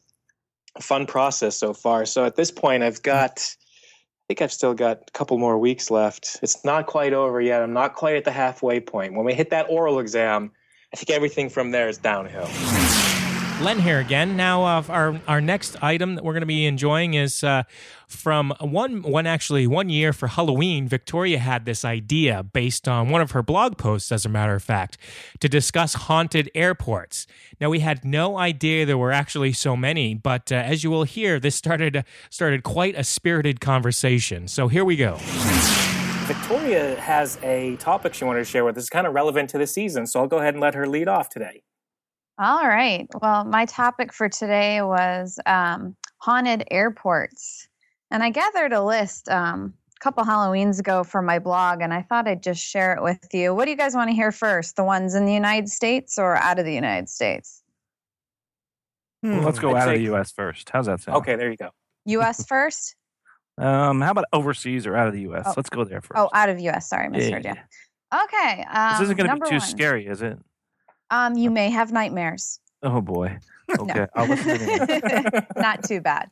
[0.77, 2.07] a fun process so far.
[2.07, 5.91] So at this point i've got i think i've still got a couple more weeks
[5.91, 6.39] left.
[6.43, 7.63] It's not quite over yet.
[7.63, 9.15] I'm not quite at the halfway point.
[9.15, 10.53] When we hit that oral exam
[10.95, 12.49] i think everything from there is downhill
[13.61, 14.39] Len here again.
[14.39, 17.65] Now, uh, our our next item that we're going to be enjoying is uh,
[18.09, 20.89] from one one actually one year for Halloween.
[20.89, 24.63] Victoria had this idea based on one of her blog posts, as a matter of
[24.63, 24.97] fact,
[25.41, 27.27] to discuss haunted airports.
[27.61, 31.05] Now, we had no idea there were actually so many, but uh, as you will
[31.05, 34.49] hear, this started started quite a spirited conversation.
[34.49, 35.19] So here we go.
[36.27, 39.67] Victoria has a topic she wanted to share with us, kind of relevant to the
[39.67, 40.07] season.
[40.07, 41.63] So I'll go ahead and let her lead off today.
[42.41, 43.07] All right.
[43.21, 47.69] Well, my topic for today was um, haunted airports.
[48.11, 52.01] And I gathered a list um, a couple Halloweens ago for my blog, and I
[52.01, 53.55] thought I'd just share it with you.
[53.55, 54.77] What do you guys want to hear first?
[54.77, 57.63] The ones in the United States or out of the United States?
[59.23, 60.33] Well, let's go I'd out of the U.S.
[60.33, 60.71] first.
[60.71, 61.19] How's that sound?
[61.19, 61.69] Okay, there you go.
[62.07, 62.47] U.S.
[62.49, 62.97] first?
[63.59, 65.45] Um, how about overseas or out of the U.S.?
[65.47, 65.53] Oh.
[65.59, 66.19] Let's go there first.
[66.19, 66.89] Oh, out of U.S.
[66.89, 67.57] Sorry, misheard Yeah.
[67.57, 68.19] you.
[68.25, 68.65] Okay.
[68.65, 69.61] Um, this isn't going to be too one.
[69.61, 70.39] scary, is it?
[71.11, 72.61] Um, you may have nightmares.
[72.83, 73.39] Oh boy.
[73.79, 76.29] Okay, I'll listen to the Not too bad.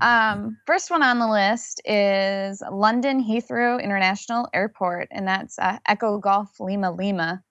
[0.00, 6.16] Um, first one on the list is London Heathrow International Airport, and that's uh, Echo
[6.16, 7.42] Golf Lima Lima.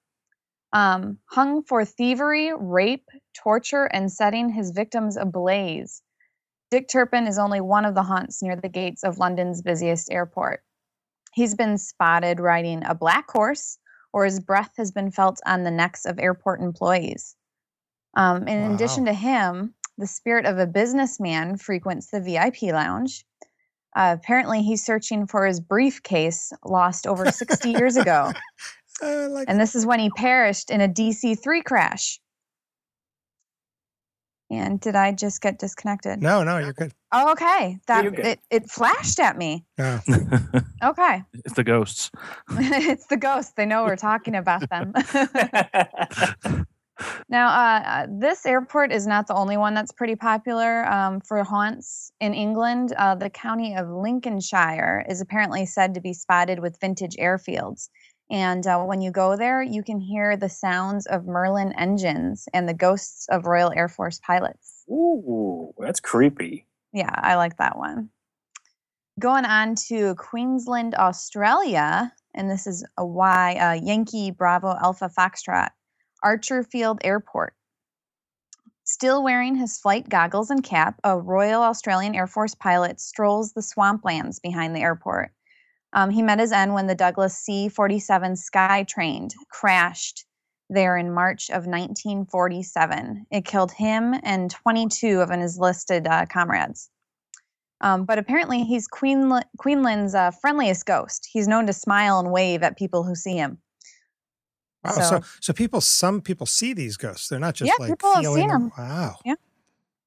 [0.74, 6.02] Um, hung for thievery, rape, torture, and setting his victims ablaze.
[6.72, 10.62] Dick Turpin is only one of the haunts near the gates of London's busiest airport.
[11.34, 13.78] He's been spotted riding a black horse,
[14.14, 17.36] or his breath has been felt on the necks of airport employees.
[18.16, 18.74] Um, in Wow.
[18.74, 23.26] addition to him, the spirit of a businessman frequents the VIP lounge.
[23.96, 28.32] Uh, apparently, he's searching for his briefcase lost over 60 years ago.
[29.02, 32.20] Like And this is when he perished in a DC 3 crash.
[34.58, 36.22] And did I just get disconnected?
[36.22, 36.94] No, no, you're good.
[37.12, 37.80] Oh, okay.
[37.88, 38.26] That you're good.
[38.26, 39.66] it, it flashed at me.
[39.78, 40.02] Yeah.
[40.84, 41.24] Okay.
[41.34, 42.12] it's the ghosts.
[42.52, 43.54] it's the ghosts.
[43.56, 44.94] They know we're talking about them.
[47.28, 51.44] Now, uh, uh, this airport is not the only one that's pretty popular um, for
[51.44, 52.94] haunts in England.
[52.98, 57.90] Uh, the county of Lincolnshire is apparently said to be spotted with vintage airfields.
[58.30, 62.68] And uh, when you go there, you can hear the sounds of Merlin engines and
[62.68, 64.84] the ghosts of Royal Air Force pilots.
[64.90, 66.66] Ooh, that's creepy.
[66.94, 68.10] Yeah, I like that one.
[69.20, 75.70] Going on to Queensland, Australia, and this is a Y, uh, Yankee Bravo Alpha Foxtrot,
[76.24, 77.54] Archerfield Airport.
[78.86, 83.62] Still wearing his flight goggles and cap, a Royal Australian Air Force pilot strolls the
[83.62, 85.32] swamplands behind the airport.
[85.94, 90.26] Um, he met his end when the Douglas C 47 Skytrain crashed
[90.70, 93.28] there in March of 1947.
[93.32, 96.90] It killed him and 22 of his listed uh, comrades.
[97.82, 101.28] Um, but apparently, he's Queenla- Queensland's uh, friendliest ghost.
[101.32, 103.58] He's known to smile and wave at people who see him.
[104.84, 104.92] Wow.
[104.92, 107.28] So, So- so, people, some people see these ghosts.
[107.28, 108.64] They're not just Yeah, like people have seen them.
[108.64, 108.72] 'em.
[108.78, 109.16] Wow.
[109.26, 109.36] Yeah.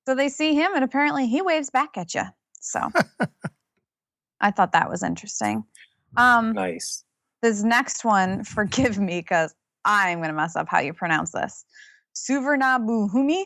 [0.09, 2.23] So they see him, and apparently, he waves back at you.
[2.61, 2.81] So
[4.41, 5.65] I thought that was interesting.
[6.17, 7.05] Um, Nice.
[7.43, 11.65] This next one, forgive me because I'm going to mess up how you pronounce this.
[12.15, 13.45] Suvarnabhumi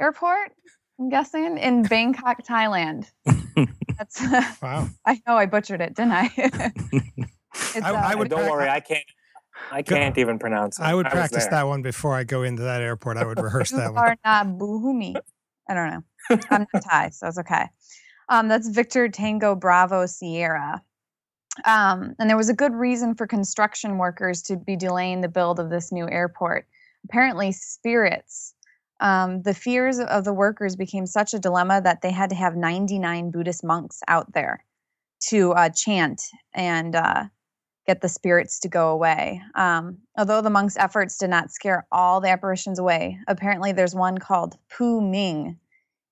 [0.00, 0.52] Airport,
[0.98, 3.06] I'm guessing, in Bangkok, Thailand.
[3.98, 4.22] That's
[4.62, 4.88] Wow.
[5.06, 6.30] I know I butchered it, didn't I?
[7.74, 9.04] It's, I- I uh, would Don't worry, I can't.
[9.72, 10.82] I can't even pronounce it.
[10.84, 11.50] I would was practice there.
[11.50, 13.18] that one before I go into that airport.
[13.18, 14.16] I would rehearse that one.
[14.24, 15.16] Suvarnabhumi.
[15.68, 16.02] I don't know.
[16.50, 17.66] I'm not Thai, so it's okay.
[18.28, 20.82] Um, that's Victor Tango Bravo Sierra.
[21.64, 25.58] Um, and there was a good reason for construction workers to be delaying the build
[25.58, 26.66] of this new airport.
[27.04, 28.54] Apparently, spirits.
[29.00, 32.54] Um, the fears of the workers became such a dilemma that they had to have
[32.54, 34.64] 99 Buddhist monks out there
[35.28, 36.22] to uh, chant
[36.54, 37.24] and uh,
[37.86, 39.42] get the spirits to go away.
[39.54, 44.18] Um, although the monks' efforts did not scare all the apparitions away, apparently there's one
[44.18, 45.58] called Pu Ming.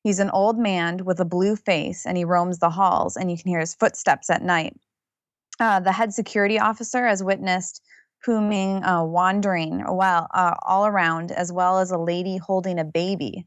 [0.03, 3.37] He's an old man with a blue face and he roams the halls, and you
[3.37, 4.74] can hear his footsteps at night.
[5.60, 7.82] Uh, the head security officer has witnessed
[8.24, 12.84] Pu Ming uh, wandering well uh, all around, as well as a lady holding a
[12.84, 13.46] baby.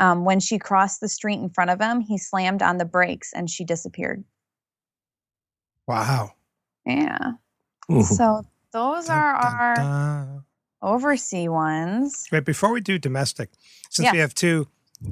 [0.00, 3.32] Um, when she crossed the street in front of him, he slammed on the brakes
[3.32, 4.24] and she disappeared.
[5.86, 6.32] Wow.
[6.86, 7.32] Yeah.
[7.92, 8.02] Ooh.
[8.02, 10.44] So those Dun, are dun, our dun.
[10.82, 12.26] overseas ones.
[12.32, 13.50] Right before we do domestic,
[13.90, 14.12] since Yeah.
[14.12, 14.68] we have two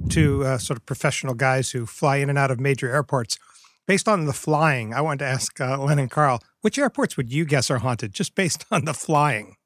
[0.09, 3.39] two uh, sort of professional guys who fly in and out of major airports,
[3.87, 7.33] based on the flying, I wanted to ask uh, Len and Carl, which airports would
[7.33, 9.57] you guess are haunted, just based on the flying?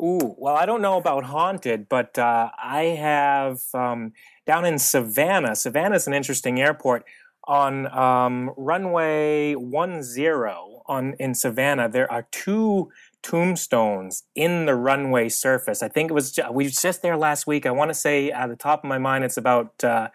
[0.00, 4.12] Ooh, well, I don't know about haunted, but uh, I have um,
[4.46, 5.54] down in Savannah.
[5.54, 7.04] Savannah is an interesting airport.
[7.48, 12.90] On um, runway one zero on in Savannah, there are two
[13.22, 15.82] tombstones in the runway surface.
[15.82, 17.66] I think it was we was just there last week.
[17.66, 20.08] I want to say at the top of my mind, it's about uh,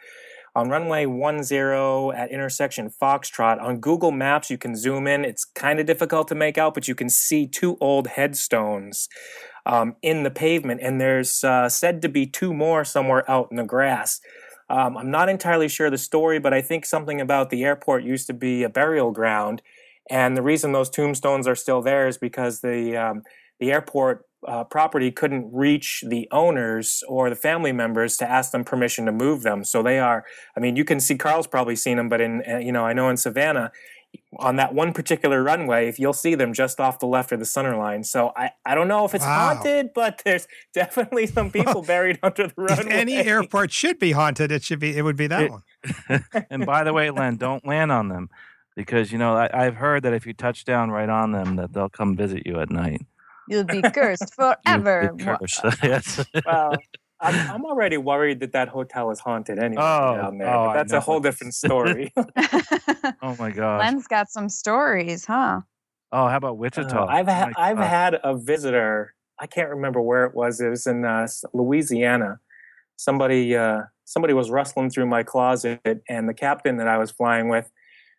[0.55, 3.61] on runway one zero at intersection Foxtrot.
[3.61, 5.25] On Google Maps, you can zoom in.
[5.25, 9.09] It's kind of difficult to make out, but you can see two old headstones
[9.65, 13.57] um, in the pavement, and there's uh, said to be two more somewhere out in
[13.57, 14.21] the grass.
[14.69, 18.27] Um, I'm not entirely sure the story, but I think something about the airport used
[18.27, 19.61] to be a burial ground,
[20.09, 23.23] and the reason those tombstones are still there is because the um,
[23.59, 28.63] the airport uh, property couldn't reach the owners or the family members to ask them
[28.63, 29.63] permission to move them.
[29.63, 30.23] So they are.
[30.55, 32.93] I mean, you can see Carl's probably seen them, but in uh, you know, I
[32.93, 33.71] know in Savannah,
[34.39, 37.45] on that one particular runway, if you'll see them just off the left of the
[37.45, 38.03] center line.
[38.03, 39.47] So I, I don't know if it's Wow.
[39.55, 42.91] haunted, but there's definitely some people buried under the If runway.
[42.93, 45.63] any airport should be haunted, it should be it would be that It- one.
[46.49, 48.29] and by the way, Len, don't land on them
[48.75, 51.73] because you know I, I've heard that if you touch down right on them, that
[51.73, 53.01] they'll come visit you at night.
[53.49, 55.13] You'll be cursed forever.
[55.15, 55.61] be cursed.
[55.83, 56.25] yes.
[56.45, 56.77] well,
[57.21, 60.53] I'm, I'm already worried that that hotel is haunted anyway Oh, down there.
[60.53, 62.13] oh, but that's a whole different story.
[63.21, 63.79] oh my god.
[63.79, 65.61] Len's got some stories, huh?
[66.11, 67.03] Oh, how about Wichita?
[67.03, 69.13] Uh, I've Oh ha- my I've had a visitor.
[69.39, 70.61] I can't remember where it was.
[70.61, 72.39] It was in uh, Louisiana.
[72.95, 77.49] Somebody uh, somebody was rustling through my closet, and the captain that I was flying
[77.49, 77.69] with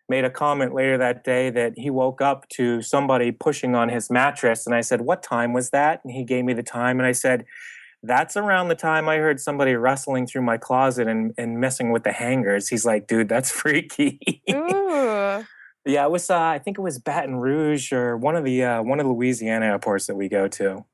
[0.09, 4.11] made a comment later that day that he woke up to somebody pushing on his
[4.11, 4.66] mattress.
[4.66, 7.12] And I said, "What time was that?" And he gave me the time, and I
[7.12, 7.45] said.
[8.03, 12.05] That's around the time I heard somebody rustling through my closet and, and messing with
[12.05, 12.69] the hangers.
[12.69, 14.42] He's like, dude, that's freaky.
[14.49, 15.45] Ooh.
[15.87, 16.29] Yeah, it was.
[16.29, 19.12] Uh, I think it was Baton Rouge or one of the uh, one of the
[19.12, 20.85] Louisiana airports that we go to.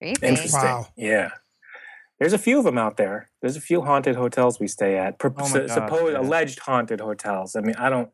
[0.00, 0.26] Creepy.
[0.26, 0.60] Interesting.
[0.60, 0.86] Wow.
[0.96, 1.30] Yeah.
[2.20, 3.30] There's a few of them out there.
[3.40, 5.18] There's a few haunted hotels we stay at.
[5.18, 6.20] Pro- Oh su- supposed yeah.
[6.20, 7.56] alleged haunted hotels.
[7.56, 8.10] I mean, I don't,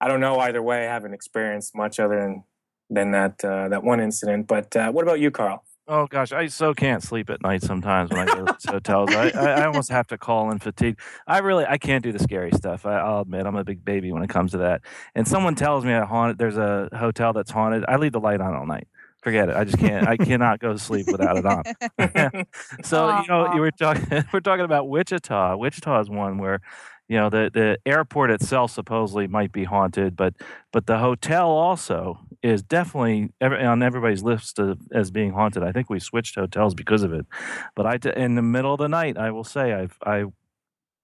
[0.00, 0.86] I don't know either way.
[0.88, 2.44] I haven't experienced much other than
[2.90, 4.46] than that uh, that one incident.
[4.46, 5.64] But uh, what about you, Carl?
[5.86, 9.14] Oh gosh, I so can't sleep at night sometimes when I go to these hotels.
[9.14, 10.98] I, I, I almost have to call in fatigue.
[11.26, 12.86] I really I can't do the scary stuff.
[12.86, 14.80] I, I'll admit I'm a big baby when it comes to that.
[15.14, 16.38] And someone tells me I haunted.
[16.38, 17.84] There's a hotel that's haunted.
[17.88, 18.86] I leave the light on all night.
[19.24, 19.56] Forget it.
[19.56, 20.06] I just can't.
[20.06, 21.64] I cannot go to sleep without it on.
[22.84, 24.06] so you know, you were talking.
[24.34, 25.56] We're talking about Wichita.
[25.56, 26.60] Wichita is one where,
[27.08, 30.34] you know, the the airport itself supposedly might be haunted, but
[30.72, 35.62] but the hotel also is definitely every, on everybody's list of, as being haunted.
[35.62, 37.26] I think we switched hotels because of it.
[37.74, 40.26] But I, t- in the middle of the night, I will say I've I.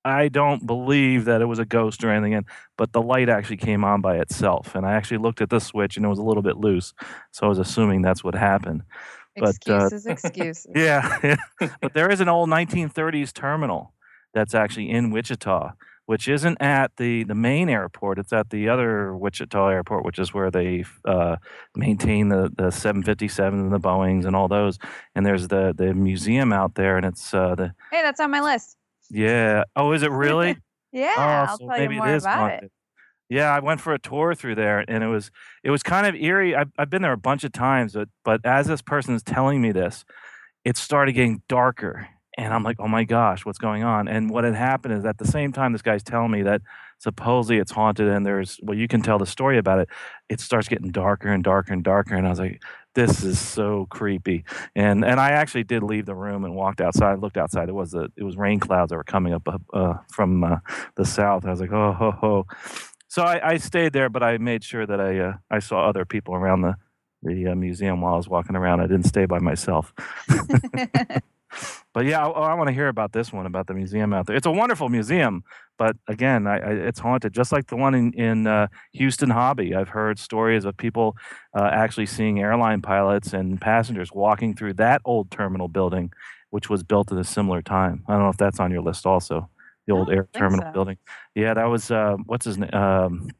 [0.04, 2.46] I don't believe that it was a ghost or anything, and,
[2.78, 4.74] but the light actually came on by itself.
[4.74, 6.94] And I actually looked at the switch and it was a little bit loose.
[7.32, 8.82] So I was assuming that's what happened.
[9.36, 10.72] But, uh, Excuses, excuses.
[10.74, 11.36] Yeah,
[11.80, 13.92] but there is an old 1930s terminal
[14.34, 15.72] that's actually in Wichita,
[16.06, 18.18] which isn't at the the main airport.
[18.18, 21.36] It's at the other Wichita airport, which is where they uh,
[21.76, 24.78] maintain the the 757s and the Boeing's and all those.
[25.14, 28.40] And there's the the museum out there, and it's uh, the Hey, that's on my
[28.40, 28.76] list.
[29.10, 29.64] Yeah.
[29.76, 30.56] Oh, is it really?
[30.92, 32.64] Yeah, oh, I'll so tell maybe you more it is about haunted.
[32.64, 32.72] it.
[33.28, 35.30] Yeah, I went for a tour through there, and it was
[35.62, 36.54] it was kind of eerie.
[36.56, 39.62] I've, I've been there a bunch of times, but but as this person is telling
[39.62, 40.04] me this,
[40.64, 44.08] it started getting darker, and I'm like, oh my gosh, what's going on?
[44.08, 46.62] And what had happened is at the same time this guy's telling me that
[46.98, 49.88] supposedly it's haunted, and there's well, you can tell the story about it.
[50.28, 52.60] It starts getting darker and darker and darker, and I was like,
[52.94, 54.44] this is so creepy.
[54.74, 57.68] And and I actually did leave the room and walked outside, looked outside.
[57.68, 60.56] It was a, it was rain clouds that were coming up uh, from uh,
[60.96, 61.44] the south.
[61.44, 62.46] I was like, oh ho ho.
[63.08, 66.04] So I, I stayed there, but I made sure that I uh, I saw other
[66.04, 66.74] people around the
[67.22, 68.80] the uh, museum while I was walking around.
[68.80, 69.92] I didn't stay by myself.
[71.92, 74.36] but yeah, I, I want to hear about this one about the museum out there.
[74.36, 75.44] It's a wonderful museum,
[75.78, 79.74] but again, I, I, it's haunted, just like the one in in uh, Houston Hobby.
[79.74, 81.16] I've heard stories of people
[81.54, 86.12] uh, actually seeing airline pilots and passengers walking through that old terminal building,
[86.50, 88.04] which was built at a similar time.
[88.08, 89.48] I don't know if that's on your list also.
[89.86, 90.72] The old air terminal so.
[90.72, 90.98] building.
[91.34, 92.72] Yeah, that was uh, what's his name?
[92.72, 93.30] Um,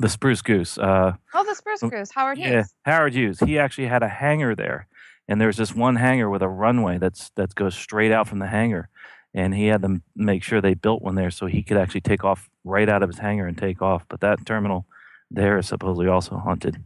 [0.00, 0.76] the Spruce Goose.
[0.76, 2.50] Uh, Oh, the Spruce Goose, Howard Hughes.
[2.50, 3.40] yeah, Howard Hughes.
[3.40, 4.88] He actually had a hangar there,
[5.28, 8.46] and there's this one hangar with a runway that's that goes straight out from the
[8.46, 8.88] hangar,
[9.34, 12.24] and he had to make sure they built one there so he could actually take
[12.24, 14.04] off right out of his hangar and take off.
[14.08, 14.86] But that terminal
[15.30, 16.82] there is supposedly also haunted.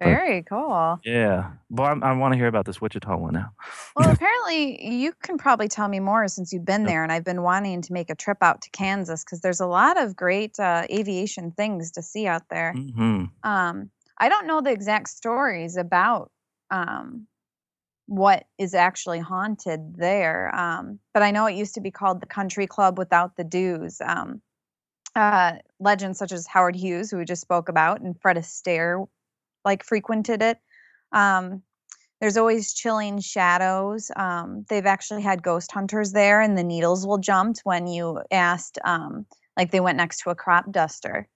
[0.00, 1.00] Very cool.
[1.04, 3.50] Yeah, but I'm, I want to hear about this Wichita one now.
[3.96, 7.42] Well, apparently you can probably tell me more since you've been there, and I've been
[7.42, 10.86] wanting to make a trip out to Kansas because there's a lot of great uh,
[10.88, 12.74] aviation things to see out there.
[12.74, 16.30] hmm Um, I don't know the exact stories about
[16.70, 17.26] um,
[18.08, 22.26] what is actually haunted there, um, but I know it used to be called the
[22.26, 24.00] Country Club without the dues.
[24.00, 24.40] Um,
[25.14, 29.06] uh, legends such as Howard Hughes, who we just spoke about, and Fred Astaire,
[29.64, 30.58] like frequented it.
[31.12, 31.62] Um,
[32.20, 34.10] there's always chilling shadows.
[34.16, 38.78] Um, they've actually had ghost hunters there, and the needles will jump when you asked,
[38.84, 41.28] um, like they went next to a crop duster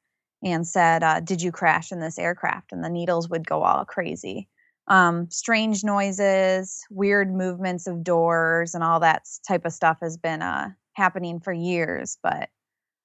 [0.43, 3.85] and said, uh, "Did you crash in this aircraft?" And the needles would go all
[3.85, 4.49] crazy.
[4.93, 10.43] Um, strange noises, weird movements of doors, and all that type of stuff has been
[10.43, 12.19] uh, happening for years.
[12.23, 12.51] But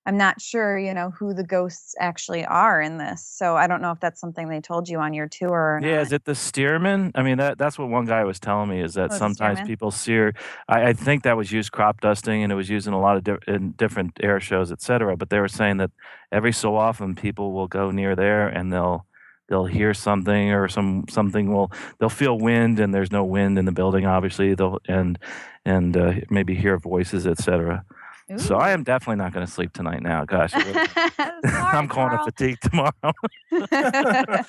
[0.06, 3.26] I'm not sure, you know, who the ghosts actually are in this.
[3.26, 5.78] So I don't know if that's something they told you on your tour.
[5.78, 6.02] Or Yeah, not.
[6.08, 7.14] is it the Stearman?
[7.16, 9.68] I mean, that that's what one guy was telling me is that Oh, sometimes Stearman?
[9.68, 10.34] people steer.
[10.68, 13.16] I, I think that was used crop dusting, and it was used in a lot
[13.16, 15.16] of di- in different air shows, et cetera.
[15.16, 15.92] But they were saying that
[16.34, 19.07] every so often people will go near there and they'll
[19.50, 23.66] they'll hear something or some something will they'll feel wind and there's no wind in
[23.66, 24.54] the building, obviously.
[24.56, 25.18] They'll and
[25.66, 27.86] and uh, maybe hear voices, etc cetera.
[28.36, 30.02] So I am definitely not going to sleep tonight.
[30.04, 30.74] Now, gosh, really-
[31.46, 33.14] I'm calling it fatigue tomorrow.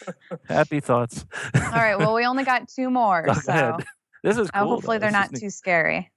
[0.48, 1.24] Happy thoughts.
[1.54, 1.96] All right.
[1.96, 3.24] Well, we only got two more.
[3.42, 3.78] So.
[4.24, 4.66] This is cool.
[4.68, 5.02] hopefully though.
[5.02, 5.40] they're This not neat.
[5.40, 6.10] too scary.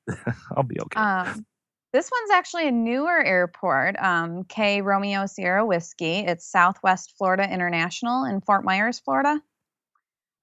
[0.57, 0.99] I'll be okay.
[0.99, 1.45] Um,
[1.93, 6.19] this one's actually a newer airport, um, K Romeo Sierra Whiskey.
[6.19, 9.41] It's Southwest Florida International in Fort Myers, Florida.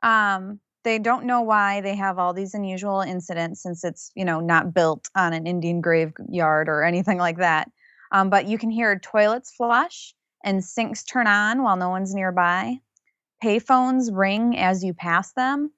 [0.02, 4.40] Um, they don't know why they have all these unusual incidents since it's you know
[4.40, 7.70] not built on an Indian graveyard or anything like that.
[8.12, 12.76] Um, but you can hear toilets flush and sinks turn on while no one's nearby.
[13.42, 15.70] Payphones ring as you pass them,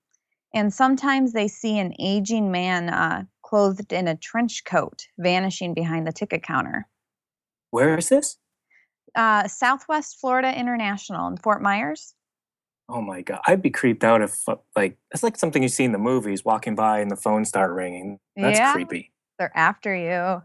[0.54, 6.06] and sometimes they see an aging man uh, clothed in a trench coat vanishing behind
[6.06, 6.86] the ticket counter.
[7.70, 8.36] Where is this?
[9.16, 12.14] Uh, Southwest Florida International in Fort Myers.
[12.88, 15.84] Oh my god, I'd be creeped out if uh, like it's like something you see
[15.84, 18.18] in the movies, walking by and the phone start ringing.
[18.36, 18.72] That's Yeah.
[18.72, 19.12] creepy.
[19.38, 20.42] They're after you.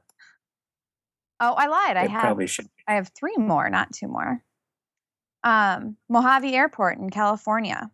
[1.39, 1.97] Oh, I lied.
[1.97, 2.69] I have probably should.
[2.87, 4.43] I have three more, not two more.
[5.43, 7.91] Um, Mojave Airport in California,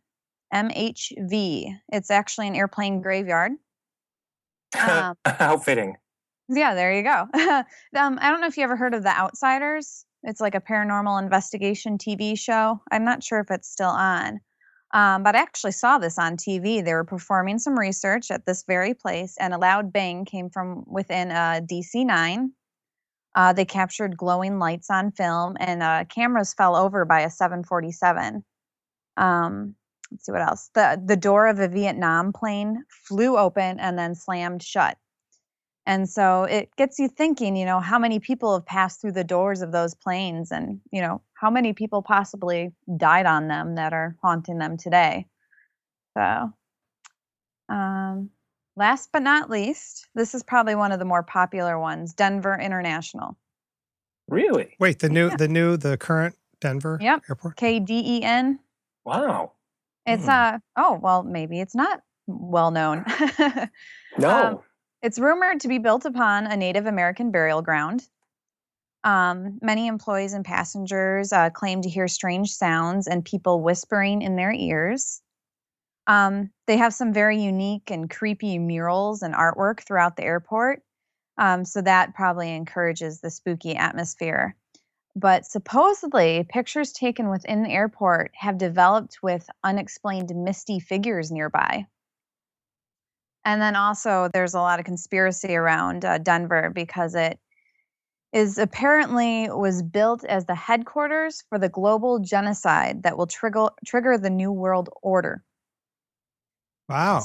[0.54, 1.80] MHV.
[1.92, 3.54] It's actually an airplane graveyard.
[4.80, 5.96] Um, How fitting.
[6.50, 7.28] Yeah, there you go.
[7.96, 10.06] um, I don't know if you ever heard of The Outsiders.
[10.24, 12.82] It's like a paranormal investigation TV show.
[12.92, 14.40] I'm not sure if it's still on,
[14.94, 16.84] um, but I actually saw this on TV.
[16.84, 20.84] They were performing some research at this very place, and a loud bang came from
[20.88, 22.52] within a DC 9.
[23.34, 28.44] Uh, they captured glowing lights on film, and uh, cameras fell over by a 747.
[29.18, 29.76] Um,
[30.12, 30.70] let's see what else.
[30.74, 34.98] The the door of a Vietnam plane flew open and then slammed shut.
[35.86, 39.24] And so it gets you thinking, you know, how many people have passed through the
[39.24, 43.92] doors of those planes and, you know, how many people possibly died on them that
[43.92, 45.26] are haunting them today.
[46.16, 46.54] So,
[47.68, 48.30] um,
[48.76, 53.38] last but not least, this is probably one of the more popular ones Denver International.
[54.28, 54.76] Really?
[54.80, 57.24] Wait, the new, the new, the current Denver Yep.
[57.28, 57.56] airport.
[57.58, 58.60] K D E N.
[59.04, 59.54] Wow.
[60.06, 60.30] It's Hmm.
[60.30, 63.06] uh oh well maybe it's not well known.
[64.18, 64.30] No.
[64.30, 64.60] Um,
[65.02, 68.08] it's rumored to be built upon a Native American burial ground.
[69.06, 74.36] Um, many employees and passengers uh, claim to hear strange sounds and people whispering in
[74.36, 75.22] their ears.
[76.08, 80.84] Um, they have some very unique and creepy murals and artwork throughout the airport.
[81.38, 84.56] Um, so that probably encourages the spooky atmosphere.
[85.16, 91.86] But supposedly, pictures taken within the airport have developed with unexplained misty figures nearby.
[93.44, 97.40] And then also, there's a lot of conspiracy around uh, Denver because it
[98.32, 104.18] is apparently was built as the headquarters for the global genocide that will trigger trigger
[104.18, 105.44] the new world order.
[106.88, 107.24] Wow.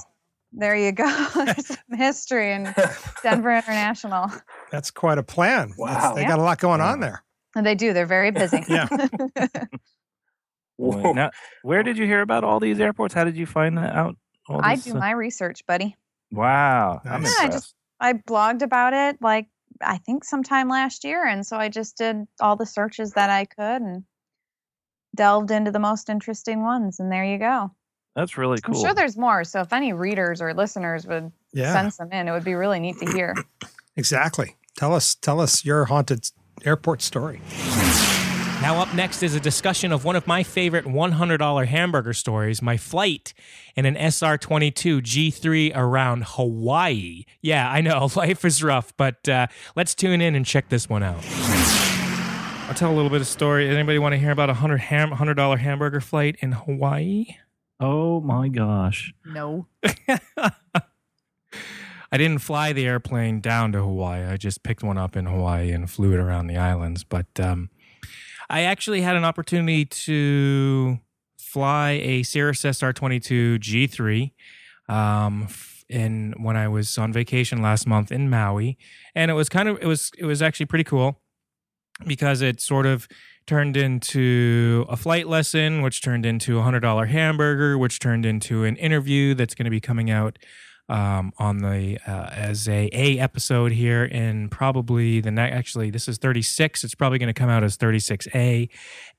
[0.52, 1.04] There you go.
[1.34, 2.74] There's some history in
[3.22, 4.30] Denver International.
[4.72, 5.68] That's quite a plan.
[5.78, 6.14] That's- Wow.
[6.14, 6.28] they Yeah.
[6.28, 7.22] got a lot going on there.
[7.56, 7.92] And they do.
[7.92, 8.62] They're very busy.
[8.68, 8.86] Yeah.
[10.76, 11.12] Whoa.
[11.12, 11.30] Now,
[11.62, 13.14] where did you hear about all these airports?
[13.14, 14.16] How did you find that out?
[14.48, 15.96] All I do uh, my research, buddy.
[16.30, 19.46] Wow, I'm Yeah, I just I blogged about it like
[19.80, 23.46] I think sometime last year, and so I just did all the searches that I
[23.46, 24.04] could and
[25.14, 27.70] delved into the most interesting ones, and there you go.
[28.14, 28.74] That's really cool.
[28.74, 29.44] I'm sure there's more.
[29.44, 31.72] So if any readers or listeners would Yeah.
[31.72, 33.34] send some in, it would be really neat to hear.
[33.96, 34.56] Exactly.
[34.76, 36.28] Tell us tell us your haunted
[36.64, 37.40] airport story.
[38.62, 42.76] Now, up next is a discussion of one of my favorite $100 hamburger stories my
[42.78, 43.34] flight
[43.76, 47.24] in an SR 22 G3 around Hawaii.
[47.42, 51.02] Yeah, I know, life is rough, but uh, let's tune in and check this one
[51.02, 51.22] out.
[52.68, 53.68] I'll tell a little bit of story.
[53.68, 57.26] Anybody want to hear about a 100, ham- $100 hamburger flight in Hawaii?
[57.78, 59.12] oh my gosh.
[59.26, 59.66] No.
[62.16, 64.24] I didn't fly the airplane down to Hawaii.
[64.24, 67.04] I just picked one up in Hawaii and flew it around the islands.
[67.04, 67.68] But um,
[68.48, 70.98] I actually had an opportunity to
[71.36, 74.32] fly a Cirrus SR22 G3
[74.90, 75.48] um,
[75.90, 78.78] in when I was on vacation last month in Maui,
[79.14, 81.20] and it was kind of it was it was actually pretty cool
[82.06, 83.06] because it sort of
[83.46, 88.64] turned into a flight lesson, which turned into a hundred dollar hamburger, which turned into
[88.64, 90.38] an interview that's going to be coming out
[90.88, 95.54] um, on the uh, as a a episode here in probably the next.
[95.54, 96.84] Actually, this is thirty six.
[96.84, 98.68] It's probably going to come out as thirty six a,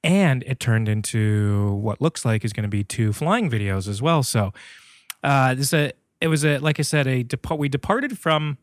[0.04, 4.02] and it turned into what looks like is going to be two flying videos as
[4.02, 4.24] well.
[4.24, 4.54] So
[5.24, 5.92] uh, this a
[6.22, 7.26] it was a like I said a
[7.58, 8.58] we departed from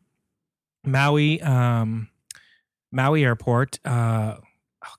[0.85, 2.09] Maui um,
[2.91, 4.37] Maui Airport uh,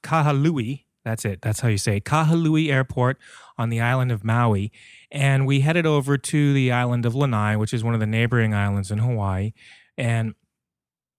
[0.04, 0.84] Kahului.
[1.04, 1.42] That's it.
[1.42, 2.06] That's how you say it.
[2.06, 3.20] Kahului Airport
[3.58, 4.72] on the island of Maui.
[5.16, 8.54] And we headed over to the island of Lanai, which is one of the neighboring
[8.54, 9.54] islands in Hawaii.
[9.98, 10.36] And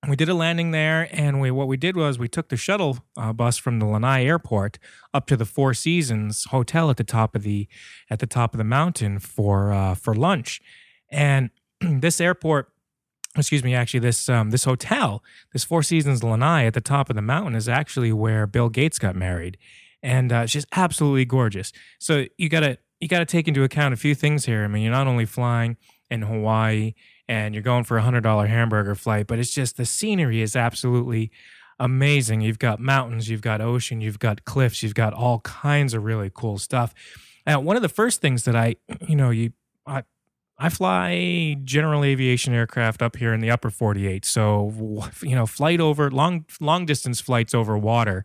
[0.07, 1.09] we did a landing there.
[1.11, 4.26] And we what we did was we took the shuttle uh, bus from the Lanai
[4.26, 4.78] Airport
[5.14, 7.68] up to the Four Seasons Hotel at the top of the
[8.11, 10.61] at the top of the mountain for uh, for lunch.
[11.11, 11.49] And
[11.80, 12.70] this airport
[13.34, 15.24] excuse me, actually, this um, this hotel,
[15.55, 18.99] this Four Seasons Lanai at the top of the mountain, is actually where Bill Gates
[18.99, 19.57] got married,
[20.03, 21.72] and uh, just absolutely gorgeous.
[21.99, 24.64] So you gotta you gotta take into account a few things here.
[24.64, 25.76] I mean, you're not only flying
[26.11, 26.94] in Hawaii
[27.28, 30.57] and you're going for a hundred dollar hamburger flight, but it's just the scenery is
[30.57, 31.30] absolutely
[31.78, 32.40] amazing.
[32.40, 36.30] You've got mountains, you've got ocean, you've got cliffs, you've got all kinds of really
[36.32, 36.94] cool stuff.
[37.47, 38.76] Now, one of the first things that I,
[39.09, 39.53] you know, you
[39.86, 40.03] I,
[40.59, 44.24] I fly general aviation aircraft up here in the upper 48.
[44.24, 48.24] So, you know, flight over long long distance flights over water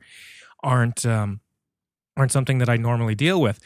[0.64, 1.42] aren't um,
[2.16, 3.60] aren't something that I normally deal with.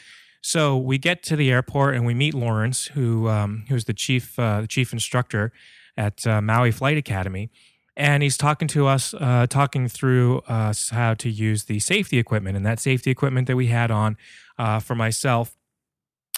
[0.46, 4.38] So we get to the airport and we meet Lawrence, who um, who's the chief
[4.38, 5.50] uh, chief instructor
[5.96, 7.50] at uh, Maui Flight Academy,
[7.96, 12.56] and he's talking to us, uh, talking through us how to use the safety equipment
[12.56, 14.16] and that safety equipment that we had on
[14.56, 15.56] uh, for myself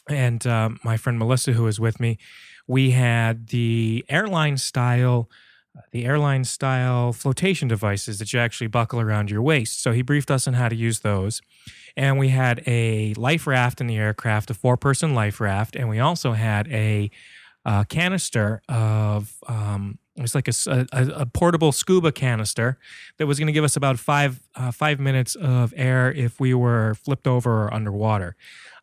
[0.09, 2.17] and um, my friend Melissa, who was with me,
[2.67, 5.29] we had the airline style,
[5.91, 9.83] the airline style flotation devices that you actually buckle around your waist.
[9.83, 11.41] So he briefed us on how to use those,
[11.97, 15.99] and we had a life raft in the aircraft, a four-person life raft, and we
[16.01, 17.11] also had a,
[17.65, 19.33] uh canister of.
[19.47, 22.77] Um, it was like a portable scuba canister
[23.19, 26.53] that was going to give us about five uh, five minutes of air if we
[26.55, 28.35] were flipped over or underwater.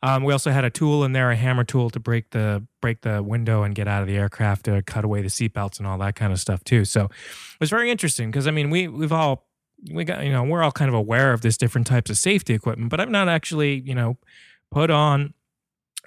[0.01, 3.01] Um, we also had a tool in there, a hammer tool to break the break
[3.01, 5.97] the window and get out of the aircraft to cut away the seatbelts and all
[5.97, 6.85] that kind of stuff too.
[6.85, 9.45] So it was very interesting because I mean we we've all
[9.91, 12.53] we got you know we're all kind of aware of this different types of safety
[12.53, 14.17] equipment, but I've not actually you know
[14.71, 15.33] put on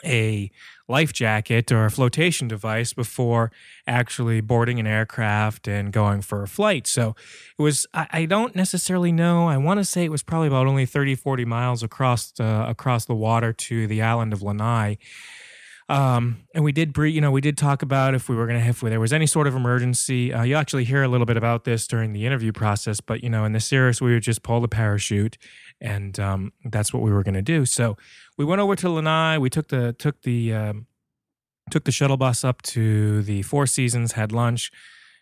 [0.05, 0.51] a
[0.89, 3.53] life jacket or a flotation device before
[3.87, 6.87] actually boarding an aircraft and going for a flight.
[6.87, 7.15] So
[7.59, 9.49] it was, I, I don't necessarily know.
[9.49, 13.05] I want to say it was probably about only 30, 40 miles across, uh, across
[13.05, 14.99] the water to the island of Lanai.
[15.91, 18.69] Um, and we did, you know, we did talk about if we were going to,
[18.69, 20.35] if there was any sort of emergency.
[20.35, 23.31] Uh, you actually hear a little bit about this during the interview process, but you
[23.31, 25.39] know, in the Cirrus, we would just pull the parachute,
[25.81, 27.65] and um, that's what we were going to do.
[27.65, 27.97] So
[28.37, 29.39] we went over to Lanai.
[29.39, 30.87] We took the took the um,
[31.71, 34.71] took the shuttle bus up to the Four Seasons, had lunch,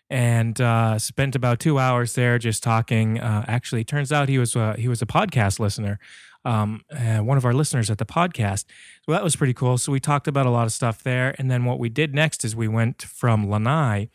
[0.09, 3.19] and uh, spent about two hours there just talking.
[3.19, 5.99] Uh, actually, turns out he was uh, he was a podcast listener,
[6.47, 8.65] um, uh, one of our listeners at the podcast.
[9.05, 9.77] So that was pretty cool.
[9.77, 12.45] So we talked about a lot of stuff there, and then what we did next
[12.45, 14.09] is we went from Lanai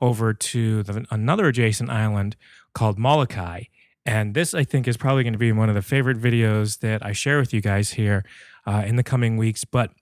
[0.00, 2.34] over to the, another adjacent island
[2.74, 3.64] called Molokai.
[4.04, 7.04] And this, I think, is probably going to be one of the favorite videos that
[7.06, 8.24] I share with you guys here
[8.66, 9.64] uh, in the coming weeks.
[9.64, 9.92] But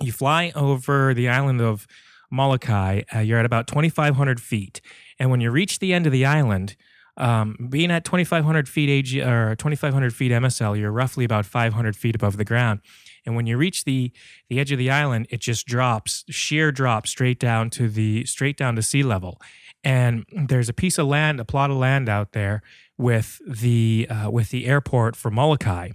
[0.00, 1.86] you fly over the island of
[2.30, 3.02] Molokai.
[3.14, 4.80] Uh, you're at about 2,500 feet,
[5.18, 6.76] and when you reach the end of the island,
[7.16, 12.14] um, being at 2,500 feet AG, or 2,500 feet MSL, you're roughly about 500 feet
[12.14, 12.80] above the ground.
[13.24, 14.12] And when you reach the
[14.48, 18.56] the edge of the island, it just drops, sheer drop straight down to the straight
[18.56, 19.40] down to sea level.
[19.84, 22.62] And there's a piece of land, a plot of land out there
[22.98, 25.90] with the uh, with the airport for Molokai.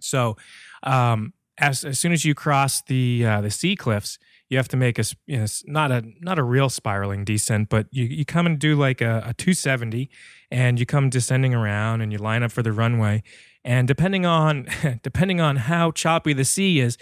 [0.00, 0.36] So,
[0.82, 4.18] um, as as soon as you cross the uh, the sea cliffs,
[4.54, 7.88] you have to make a you know, not a not a real spiraling descent, but
[7.90, 10.08] you you come and do like a, a 270,
[10.50, 13.24] and you come descending around, and you line up for the runway,
[13.64, 14.68] and depending on
[15.02, 16.96] depending on how choppy the sea is.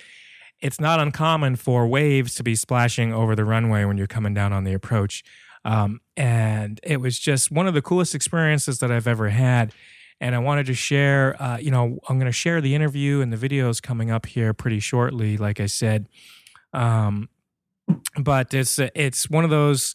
[0.61, 4.53] It's not uncommon for waves to be splashing over the runway when you're coming down
[4.53, 5.24] on the approach.
[5.64, 9.74] Um, and it was just one of the coolest experiences that I've ever had
[10.22, 11.34] and I wanted to share.
[11.42, 14.55] Uh, you know, I'm going to share the interview and the videos coming up here
[14.55, 15.36] pretty shortly.
[15.36, 16.07] Like I said,
[16.72, 17.28] um,
[18.18, 19.95] but it's it's one of those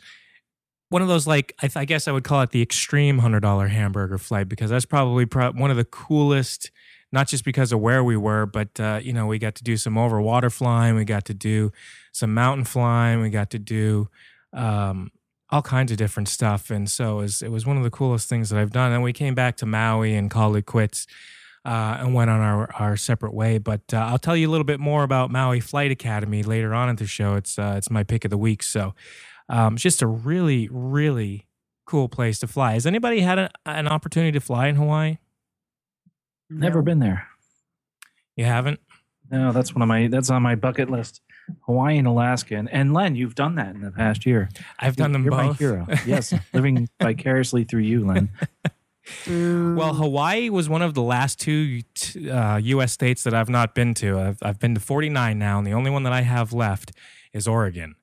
[0.89, 3.41] one of those like I, th- I guess I would call it the extreme hundred
[3.41, 6.71] dollar hamburger flight because that's probably pro- one of the coolest.
[7.09, 9.77] Not just because of where we were, but uh, you know, we got to do
[9.77, 11.71] some over water flying, we got to do
[12.11, 14.09] some mountain flying, we got to do
[14.51, 15.09] um,
[15.49, 16.69] all kinds of different stuff.
[16.69, 18.91] And so it was, it was one of the coolest things that I've done.
[18.91, 21.07] And we came back to Maui and called it quits
[21.67, 23.57] uh, and went on our, our separate way.
[23.57, 26.87] But uh, I'll tell you a little bit more about Maui Flight Academy later on
[26.87, 27.35] in the show.
[27.35, 28.63] It's, uh, it's my pick of the week.
[28.63, 28.95] So
[29.49, 31.45] um, it's just a really, really
[31.85, 32.73] cool place to fly.
[32.73, 35.17] Has anybody had a, an opportunity to fly in Hawaii?
[36.49, 37.27] Never been there.
[38.37, 38.79] You haven't?
[39.29, 41.19] No, that's one of my that's on my bucket list.
[41.61, 44.49] Hawaii and Alaska, and, and Len, you've done that in the past year.
[44.79, 45.85] I've done them You're my hero.
[46.05, 48.29] Yes, living vicariously through you, Len.
[49.27, 51.81] Well, Hawaii was one of the last two
[52.31, 52.91] uh, U.S.
[52.91, 54.19] states that I've not been to.
[54.19, 56.91] I've, I've been to 49 now, and the only one that I have left
[57.33, 57.95] is Oregon.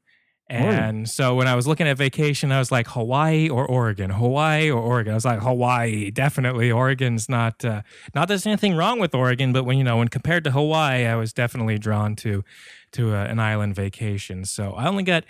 [0.47, 4.71] And so when I was looking at vacation, I was like Hawaii or Oregon, Hawaii
[4.71, 5.13] or Oregon.
[5.13, 6.71] I was like Hawaii, definitely.
[6.71, 7.81] Oregon's not uh,
[8.15, 11.07] not that there's anything wrong with Oregon, but when you know when compared to Hawaii,
[11.07, 12.45] I was definitely drawn to
[12.93, 14.45] to uh, an island vacation.
[14.45, 15.25] So I only got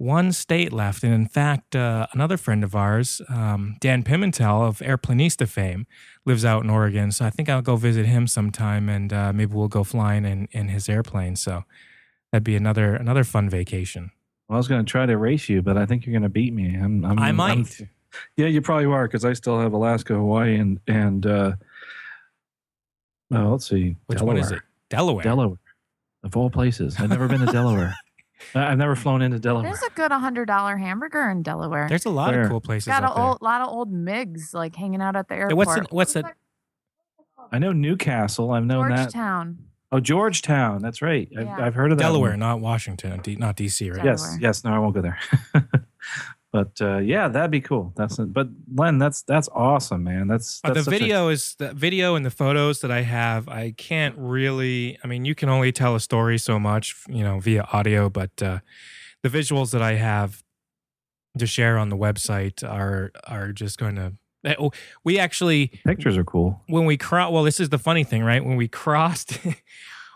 [0.00, 1.02] one state left.
[1.04, 5.86] And in fact, uh, another friend of ours, um, Dan Pimentel of Airplanista fame,
[6.24, 7.12] lives out in Oregon.
[7.12, 10.48] So I think I'll go visit him sometime and uh, maybe we'll go flying in,
[10.52, 11.36] in his airplane.
[11.36, 11.64] So
[12.32, 14.10] that'd be another another fun vacation.
[14.48, 16.28] Well, I was going to try to race you, but I think you're going to
[16.30, 16.74] beat me.
[16.76, 17.80] I'm, I'm, I I'm- might.
[18.36, 21.52] yeah, you probably are because I still have Alaska, Hawaii, and and uh,
[23.30, 24.34] well, let's see, Which Delaware.
[24.36, 24.60] one is it?
[24.88, 25.22] Delaware.
[25.22, 25.58] Delaware,
[26.24, 26.96] of all places.
[26.98, 27.94] I've never been to Delaware.
[28.54, 29.64] I- I've never flown into Delaware.
[29.70, 31.86] There's a good hundred dollar hamburger in Delaware.
[31.88, 32.42] There's a lot Where?
[32.42, 33.24] of cool places got a up there.
[33.24, 35.56] old, lot of old MIGs like hanging out at the Hey, airport.
[35.56, 36.34] what's the, what's that?
[37.52, 38.52] I know New Castle.
[38.52, 38.96] I've known that.
[39.12, 39.58] Georgetown.
[39.92, 40.82] Oh, Georgetown.
[40.82, 41.28] That's right.
[41.36, 42.04] I've, I've heard of that.
[42.04, 42.38] Delaware, one.
[42.38, 44.04] not Washington, D- not DC, right?
[44.04, 44.62] Yes, yes.
[44.62, 45.18] No, I won't go there.
[46.52, 47.92] but uh, yeah, that'd be cool.
[47.96, 50.26] That's but Len, that's that's awesome, man.
[50.28, 53.02] That's, Uh, that's the such a- video is the video and the photos that I
[53.02, 53.48] have.
[53.48, 54.98] I can't really.
[55.04, 58.08] I mean, you can only tell a story so much, you know, via audio.
[58.10, 58.58] But uh,
[59.22, 60.42] the visuals that I have
[61.38, 64.12] to share on the website are are just going to.
[64.44, 64.72] eh, oh,
[65.04, 66.60] We actually pictures are cool.
[66.66, 67.30] when we cross.
[67.32, 68.44] Well, this is the funny thing, right?
[68.44, 69.38] When we crossed.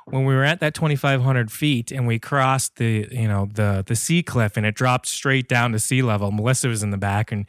[0.06, 3.96] When we were at that 2,500 feet and we crossed the, you know, the the
[3.96, 7.32] sea cliff and it dropped straight down to sea level, Melissa was in the back
[7.32, 7.46] and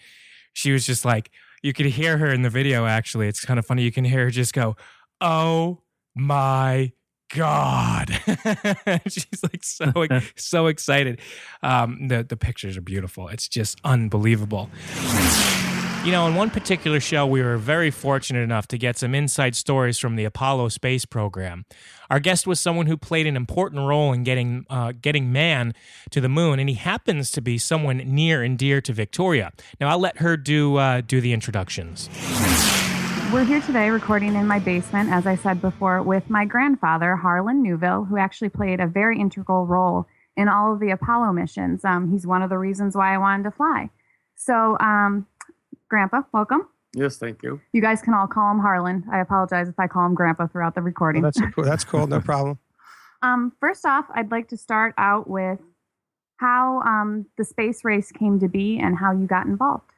[0.53, 1.31] she was just like,
[1.65, 2.85] you could hear her in the video.
[2.85, 3.81] Actually, it's kind of funny.
[3.81, 4.75] You can hear her just go,
[5.19, 5.81] "Oh
[6.13, 6.91] my
[7.33, 8.09] god!"
[9.07, 9.91] She's like so
[10.35, 11.19] so excited.
[11.63, 13.29] Um, the the pictures are beautiful.
[13.29, 14.69] It's just unbelievable.
[16.05, 19.55] You know, in one particular show, we were very fortunate enough to get some inside
[19.55, 21.65] stories from the Apollo space program.
[22.11, 25.73] Our guest was someone who played an important role in getting uh, getting man
[26.11, 29.51] to the moon, and he happens to be someone near and dear to Victoria.
[29.81, 32.07] Now, I'll let her do uh, do the introductions.
[33.33, 37.63] we're here today recording in my basement, as I said before, with my grandfather, Harlan
[37.63, 40.05] Neuville, who actually played a very integral role
[40.37, 41.83] in all of the Apollo missions.
[41.83, 43.89] Um, he's one of the reasons why I wanted to fly.
[44.35, 45.25] So, um,
[45.89, 46.67] Grandpa, welcome.
[46.93, 47.59] Yes, thank you.
[47.73, 49.03] You guys can all call him Harlan.
[49.11, 51.21] I apologize if I call him Grandpa throughout the recording.
[51.21, 51.63] That's cool.
[51.63, 52.07] That's cool.
[52.07, 52.57] No problem.
[53.21, 55.59] Um, first off, I'd like to start out with
[56.37, 59.91] how um, the space race came to be and how you got involved.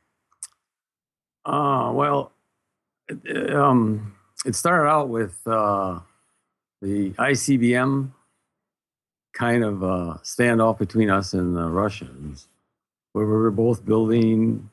[1.45, 2.31] Uh, well,
[3.07, 4.15] it, um,
[4.45, 5.99] it started out with uh,
[6.81, 8.11] the ICBM
[9.33, 12.47] kind of uh, standoff between us and the Russians,
[13.13, 14.69] where we were both building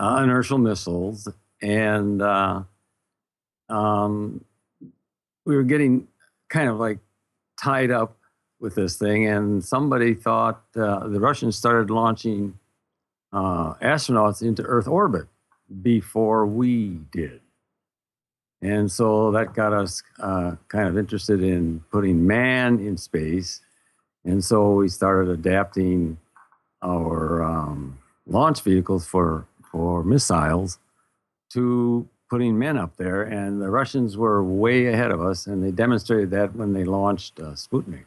[0.00, 1.28] uh, inertial missiles,
[1.62, 2.62] and uh,
[3.68, 4.44] um,
[5.44, 6.08] we were getting
[6.48, 6.98] kind of like
[7.62, 8.16] tied up
[8.58, 9.26] with this thing.
[9.26, 12.58] And somebody thought uh, the Russians started launching
[13.32, 15.26] uh, astronauts into Earth orbit
[15.82, 17.40] before we did.
[18.62, 23.60] And so that got us uh, kind of interested in putting man in space.
[24.24, 26.18] And so we started adapting
[26.82, 30.78] our um, launch vehicles for, for missiles
[31.52, 33.22] to putting men up there.
[33.22, 37.40] And the Russians were way ahead of us, and they demonstrated that when they launched
[37.40, 38.06] uh, Sputnik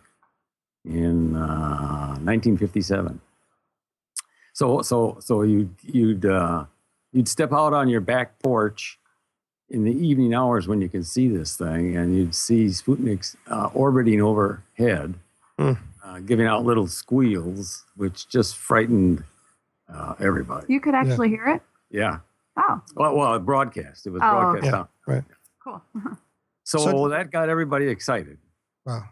[0.86, 3.20] in uh, 1957.
[4.53, 6.66] So, so, so you'd you'd uh,
[7.11, 8.99] you'd step out on your back porch
[9.70, 13.70] in the evening hours when you could see this thing, and you'd see Sputniks uh,
[13.74, 15.16] orbiting overhead,
[16.05, 19.24] uh, giving out little squeals, which just frightened
[19.94, 20.66] uh, everybody.
[20.74, 21.62] You could actually hear it.
[21.91, 22.20] Yeah.
[22.58, 24.06] Oh, Well, well, broadcast.
[24.06, 24.76] It was Oh, broadcast okay.
[24.78, 24.89] out.
[25.08, 25.24] Right.
[25.64, 25.82] cool.
[26.66, 28.38] So, So- that got everybody excited.
[28.86, 29.04] Wow.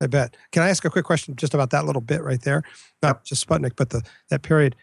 [0.00, 0.36] I bet.
[0.52, 2.62] Can I ask a quick question just about that little bit right there?
[3.02, 4.74] Not just Sputnik, but the that period.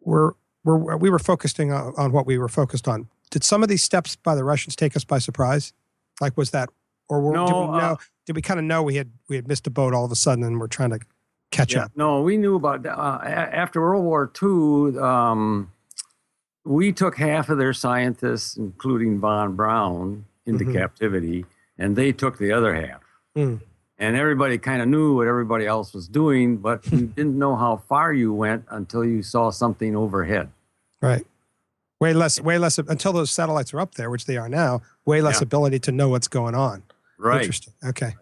[0.00, 0.32] We're,
[0.64, 3.08] we're, we were focusing on, on what we were focused on.
[3.30, 5.72] Did some of these steps by the Russians take us by surprise?
[6.20, 6.70] Like, was that,
[7.08, 7.72] or were, did we know?
[7.74, 7.96] uh,
[8.26, 10.16] did we kind of know we had we had missed a boat all of a
[10.16, 10.98] sudden and we're trying to
[11.54, 11.92] catch Yeah, up?
[11.96, 12.98] No, we knew about that.
[12.98, 14.98] Uh, after World War II.
[14.98, 15.70] Um,
[16.64, 20.72] we took half of their scientists, including von Braun, into Mhm.
[20.72, 21.44] captivity,
[21.78, 23.00] and they took the other half.
[23.34, 23.56] Hmm.
[23.98, 27.76] And everybody kind of knew what everybody else was doing, but you didn't know how
[27.76, 30.50] far you went until you saw something overhead.
[31.02, 31.26] Right.
[32.00, 34.82] Way less, way less until those satellites are up there, which they are now.
[35.04, 35.44] Way less Yeah.
[35.44, 36.82] ability to know what's going on.
[37.18, 37.40] Right.
[37.42, 37.72] Interesting.
[37.84, 38.16] Okay.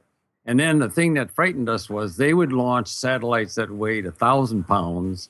[0.44, 4.10] And then the thing that frightened us was they would launch satellites that weighed a
[4.12, 5.28] thousand pounds,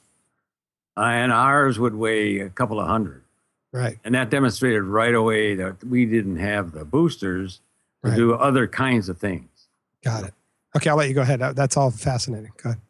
[0.97, 3.23] uh, and ours would weigh a couple of hundred.
[3.73, 3.99] Right.
[4.05, 7.61] And that demonstrated right away that we didn't have the boosters
[8.05, 8.17] to Right.
[8.17, 9.49] do other kinds of things.
[10.03, 10.35] Got it.
[10.77, 11.41] Okay, I'll let you go ahead.
[11.41, 12.51] That's all fascinating.
[12.63, 12.81] Go ahead.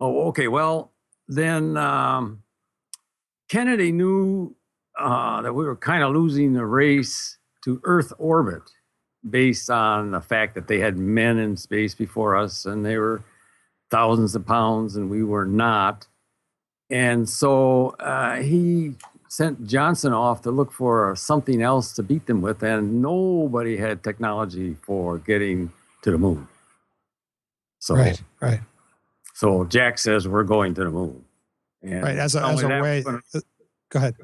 [0.00, 0.48] Oh, okay.
[0.48, 0.90] Well,
[1.28, 2.42] then um,
[3.48, 4.54] Kennedy knew
[4.98, 8.62] uh, that we were kind of losing the race to Earth orbit
[9.28, 13.22] based on the fact that they had men in space before us and they were
[13.90, 16.06] thousands of pounds and we were not.
[16.90, 18.94] And so uh, he
[19.28, 24.04] sent Johnson off to look for something else to beat them with, and nobody had
[24.04, 26.46] technology for getting to the moon.
[27.80, 28.22] So, Right.
[28.40, 28.60] Right.
[29.34, 31.24] so Jack says we're going to the moon.
[31.82, 32.16] And Right.
[32.16, 33.04] As a, as a that, way.
[33.06, 33.40] uh,
[33.90, 34.14] Go ahead.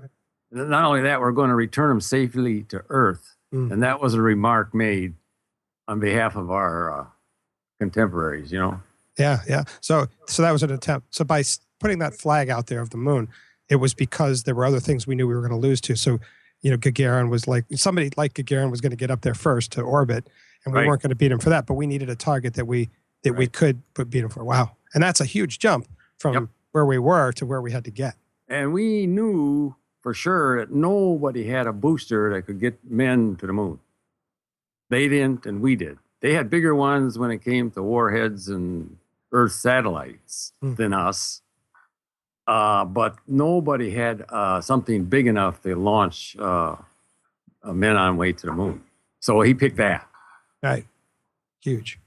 [0.53, 3.71] not only that, we're going to return them safely to Earth, Mm.
[3.73, 5.15] and that was a remark made
[5.89, 7.07] on behalf of our uh,
[7.81, 8.53] contemporaries.
[8.53, 8.81] You know,
[9.19, 9.41] Yeah.
[9.49, 9.65] Yeah.
[9.81, 11.15] So, so that was an attempt.
[11.15, 11.43] So by
[11.81, 13.29] putting that flag out there of the moon,
[13.69, 15.97] it was because there were other things we knew we were going to lose to.
[15.97, 16.19] So,
[16.63, 19.73] you know, Gagarin was like somebody like Gagarin was going to get up there first
[19.73, 20.29] to orbit,
[20.65, 20.87] and we Right.
[20.89, 21.67] weren't going to beat him for that.
[21.67, 22.89] But we needed a target that we
[23.25, 24.45] that we could put beat him for.
[24.45, 24.77] Wow.
[24.95, 25.87] And that's a huge jump
[26.19, 28.15] from where we were to where we had to get.
[28.49, 33.47] and we knew for sure that nobody had a booster that could get men to
[33.47, 33.79] the moon.
[34.91, 35.99] They didn't, and we did.
[36.21, 38.97] They had bigger ones when it came to warheads and
[39.33, 40.75] Earth satellites Hmm.
[40.75, 41.41] than us.
[42.47, 46.77] Uh, but nobody had uh, something big enough to launch uh,
[47.63, 48.83] uh, men on way to the moon.
[49.21, 50.09] So he picked that.
[50.63, 50.85] Right.
[51.61, 51.99] Huge.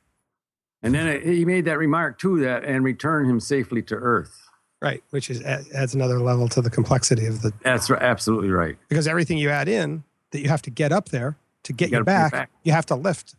[0.84, 4.45] And then it, he made that remark too that and return him safely to Earth.
[4.82, 5.04] Right.
[5.10, 8.78] Which is adds another level to the complexity of the That's r- absolutely right.
[8.90, 11.98] because everything you add in that you have to get up there to get You
[12.00, 12.50] you, gotta bring it back, back.
[12.64, 13.36] you have to lift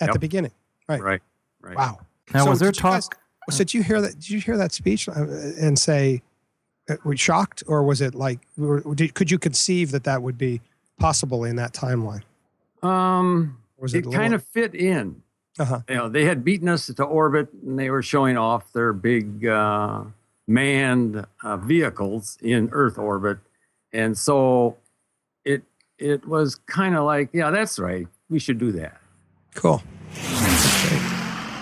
[0.00, 0.52] at the beginning.
[0.88, 1.00] Right.
[1.00, 1.22] Right.
[1.60, 1.76] Right.
[1.76, 2.00] Wow.
[2.32, 3.18] Now, was there did you guys- talk-
[3.50, 4.14] so did you hear that?
[4.14, 6.22] Did you hear that speech uh, and say,
[6.88, 10.22] uh, were you shocked, or was it like, were- did, could you conceive that that
[10.22, 10.60] would be
[10.98, 12.22] possible in that timeline?
[12.82, 15.22] Um, Was it, it a little- kind of fit in.
[15.58, 15.80] Uh-huh.
[15.88, 19.46] You know, they had beaten us to orbit, and they were showing off their big
[19.46, 20.04] uh,
[20.46, 23.38] manned uh, vehicles in Earth orbit,
[23.92, 24.76] and so
[25.44, 25.62] it
[25.98, 28.06] it was kind of like, yeah, that's right.
[28.28, 29.00] We should do that.
[29.54, 29.82] Cool.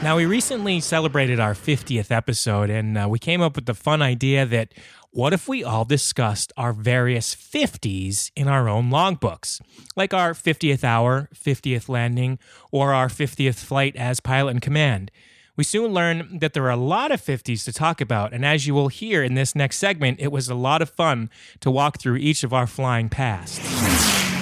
[0.02, 4.02] Now, we recently celebrated our 50th episode, and uh, we came up with the fun
[4.02, 4.72] idea that
[5.12, 9.60] what if we all discussed our various 50s in our own logbooks,
[9.94, 12.40] like our 50th hour, 50th landing,
[12.72, 15.12] or our 50th flight as pilot in command?
[15.54, 18.66] We soon learned that there are a lot of 50s to talk about, and as
[18.66, 21.28] you will hear in this next segment, it was a lot of fun
[21.60, 23.60] to walk through each of our flying pasts.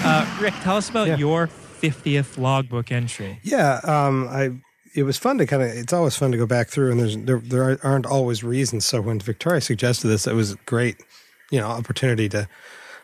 [0.05, 3.39] Uh, Rick, tell us about your 50th logbook entry.
[3.43, 4.51] Yeah, um, I.
[4.93, 5.69] It was fun to kind of.
[5.69, 8.85] It's always fun to go back through, and there's there there aren't always reasons.
[8.85, 10.97] So when Victoria suggested this, it was a great,
[11.49, 12.47] you know, opportunity to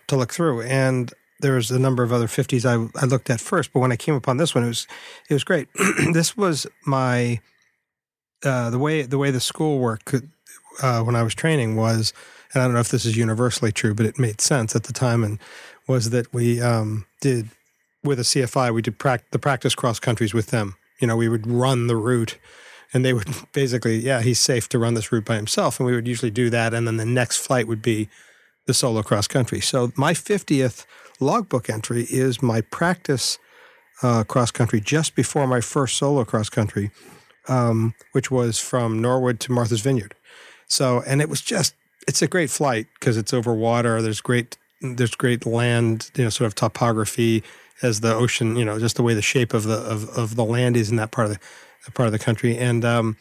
[0.07, 0.63] to look through.
[0.63, 3.91] And there was a number of other fifties I I looked at first, but when
[3.91, 4.87] I came upon this one, it was
[5.29, 5.69] it was great.
[6.13, 7.39] this was my
[8.43, 10.13] uh, the way the way the school worked
[10.81, 12.13] uh, when I was training was,
[12.53, 14.93] and I don't know if this is universally true, but it made sense at the
[14.93, 15.39] time, and
[15.87, 17.49] was that we um, did
[18.03, 20.75] with a CFI we did prac- the practice cross countries with them.
[20.99, 22.37] You know, we would run the route,
[22.93, 25.93] and they would basically, yeah, he's safe to run this route by himself, and we
[25.93, 28.09] would usually do that, and then the next flight would be
[28.65, 29.61] the solo cross country.
[29.61, 30.85] So my fiftieth
[31.19, 33.39] logbook entry is my practice
[34.03, 36.91] uh, cross country just before my first solo cross country
[37.47, 40.15] um, which was from Norwood to Martha's Vineyard.
[40.67, 41.75] So, and it was just,
[42.07, 44.01] it's a great flight because it's over water.
[44.01, 47.43] There's great, there's great land, you know, sort of topography
[47.81, 50.43] as the ocean, you know, just the way the shape of the of, of the
[50.43, 52.57] land is in that part of the, part of the country.
[52.57, 53.17] And um,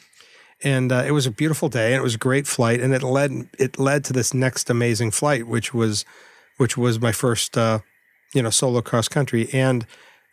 [0.63, 3.03] and uh, it was a beautiful day, and it was a great flight, and it
[3.03, 6.05] led it led to this next amazing flight, which was
[6.57, 7.81] which was my first, uh,
[8.35, 9.87] you know, solo cross country, and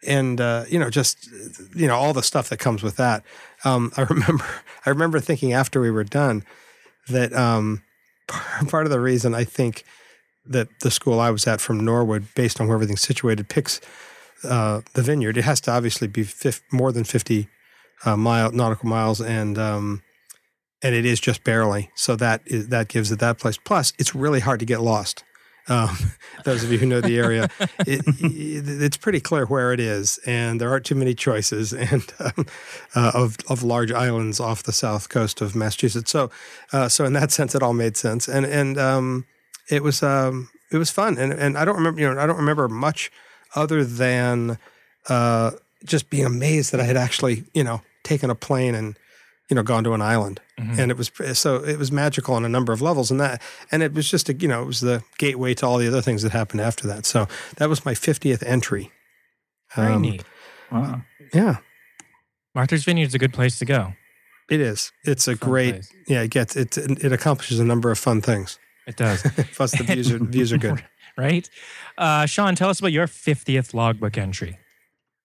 [0.07, 1.29] and uh, you know just
[1.75, 3.23] you know all the stuff that comes with that.
[3.63, 4.45] Um, I remember
[4.85, 6.43] I remember thinking after we were done
[7.07, 7.83] that um,
[8.67, 9.83] part of the reason I think
[10.45, 13.79] that the school I was at from Norwood, based on where everything's situated, picks
[14.43, 15.37] uh, the vineyard.
[15.37, 17.47] It has to obviously be 50, more than fifty
[18.05, 20.03] uh, mile nautical miles, and um,
[20.81, 21.89] and it is just barely.
[21.95, 23.57] So that is, that gives it that place.
[23.57, 25.23] Plus, it's really hard to get lost.
[25.67, 25.97] Um,
[26.45, 27.49] those of you who know the area,
[27.79, 32.13] it, it, it's pretty clear where it is, and there aren't too many choices, and
[32.19, 32.45] um,
[32.95, 36.11] uh, of of large islands off the south coast of Massachusetts.
[36.11, 36.29] So,
[36.71, 39.25] uh, so in that sense, it all made sense, and and um,
[39.69, 42.37] it was um, it was fun, and and I don't remember you know I don't
[42.37, 43.11] remember much
[43.55, 44.57] other than
[45.07, 45.51] uh,
[45.85, 48.97] just being amazed that I had actually you know taken a plane and
[49.49, 50.77] you know gone to an island Mhm.
[50.79, 53.41] and it was so it was magical on a number of levels and that
[53.71, 56.01] and it was just a, you know it was the gateway to all the other
[56.01, 57.27] things that happened after that so
[57.57, 58.91] that was my 50th entry
[59.75, 60.23] Very Um, neat.
[60.71, 61.01] Wow.
[61.33, 61.57] yeah
[62.55, 63.93] Martha's Vineyard's a good place to go.
[64.49, 65.93] it is it's a Fun great place.
[66.07, 69.21] yeah it gets it it accomplishes a number of fun things It does.
[69.55, 70.83] plus the views are views are good
[71.17, 71.47] right?
[71.97, 74.57] Uh, Sean, tell us about your 50th logbook entry.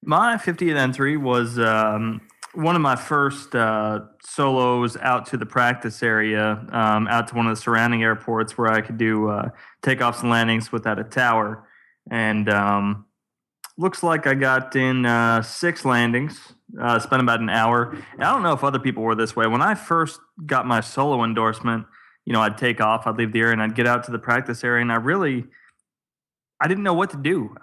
[0.05, 2.21] My 50th entry was um,
[2.59, 7.47] one of my first uh, solos out to the practice area, um, out to one
[7.47, 9.51] of the surrounding airports where I could do uh,
[9.81, 11.69] takeoffs and landings without a tower.
[12.11, 13.07] And um,
[13.77, 17.97] looks like I got in uh, six landings, uh, spent about an hour.
[18.15, 19.47] And I don't know if other people were this way.
[19.47, 21.87] When I first got my solo endorsement,
[22.25, 24.19] you know, I'd take off, I'd leave the area, and I'd get out to the
[24.19, 25.45] practice area, and I really
[26.61, 27.55] I didn't know what to do.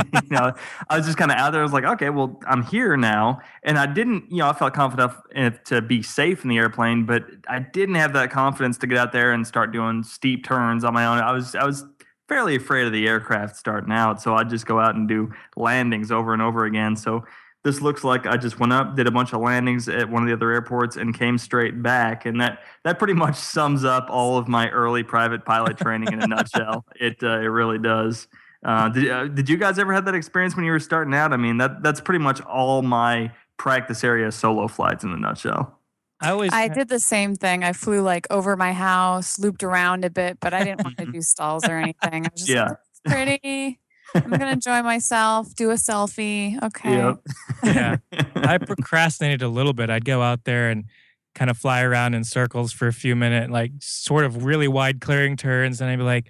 [0.22, 0.52] you know,
[0.88, 1.60] I was just kind of out there.
[1.60, 4.30] I was like, okay, well, I'm here now, and I didn't.
[4.30, 7.96] You know, I felt confident enough to be safe in the airplane, but I didn't
[7.96, 11.18] have that confidence to get out there and start doing steep turns on my own.
[11.18, 11.84] I was, I was
[12.28, 16.10] fairly afraid of the aircraft starting out, so I'd just go out and do landings
[16.10, 16.96] over and over again.
[16.96, 17.24] So
[17.66, 20.28] this looks like I just went up, did a bunch of landings at one of
[20.28, 22.24] the other airports, and came straight back.
[22.24, 26.22] And that that pretty much sums up all of my early private pilot training in
[26.22, 26.84] a nutshell.
[26.94, 28.28] It uh, it really does.
[28.66, 31.32] Uh, did uh, did you guys ever have that experience when you were starting out?
[31.32, 35.78] I mean, that that's pretty much all my practice area solo flights in a nutshell.
[36.20, 37.62] I always I did the same thing.
[37.62, 41.06] I flew like over my house, looped around a bit, but I didn't want to
[41.12, 42.26] do stalls or anything.
[42.26, 42.64] I was just Yeah.
[42.70, 43.80] like, "It's pretty.
[44.14, 46.60] I'm gonna enjoy myself, do a selfie.
[46.62, 46.96] Okay.
[46.96, 47.16] Yep.
[47.64, 47.96] yeah.
[48.34, 49.90] I procrastinated a little bit.
[49.90, 50.86] I'd go out there and
[51.34, 55.00] kind of fly around in circles for a few minutes, like sort of really wide
[55.00, 55.80] clearing turns.
[55.80, 56.26] And I'd be like,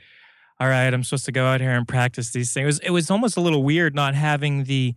[0.59, 2.63] all right, I'm supposed to go out here and practice these things.
[2.63, 4.95] It was, it was almost a little weird not having the,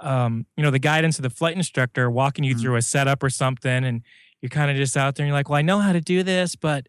[0.00, 3.30] um, you know, the guidance of the flight instructor walking you through a setup or
[3.30, 3.84] something.
[3.84, 4.02] And
[4.40, 6.22] you're kind of just out there and you're like, well, I know how to do
[6.22, 6.86] this, but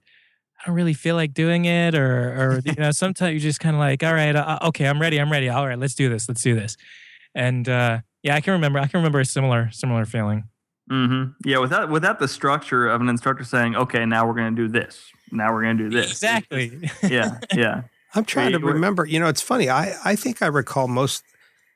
[0.59, 1.95] I don't really feel like doing it.
[1.95, 5.01] Or, or you know, sometimes you're just kind of like, all right, uh, okay, I'm
[5.01, 5.19] ready.
[5.19, 5.49] I'm ready.
[5.49, 6.29] All right, let's do this.
[6.29, 6.77] Let's do this.
[7.33, 8.79] And uh, yeah, I can remember.
[8.79, 10.43] I can remember a similar similar feeling.
[10.91, 11.47] Mm-hmm.
[11.47, 14.67] Yeah, without without the structure of an instructor saying, "Okay, now we're going to do
[14.67, 15.09] this.
[15.31, 16.89] Now we're going to do this." Exactly.
[17.03, 17.83] yeah, yeah.
[18.13, 19.05] I'm trying to remember.
[19.05, 19.69] You know, it's funny.
[19.69, 21.23] I, I think I recall most.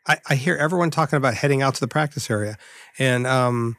[0.07, 2.57] I, I hear everyone talking about heading out to the practice area,
[2.99, 3.77] and um,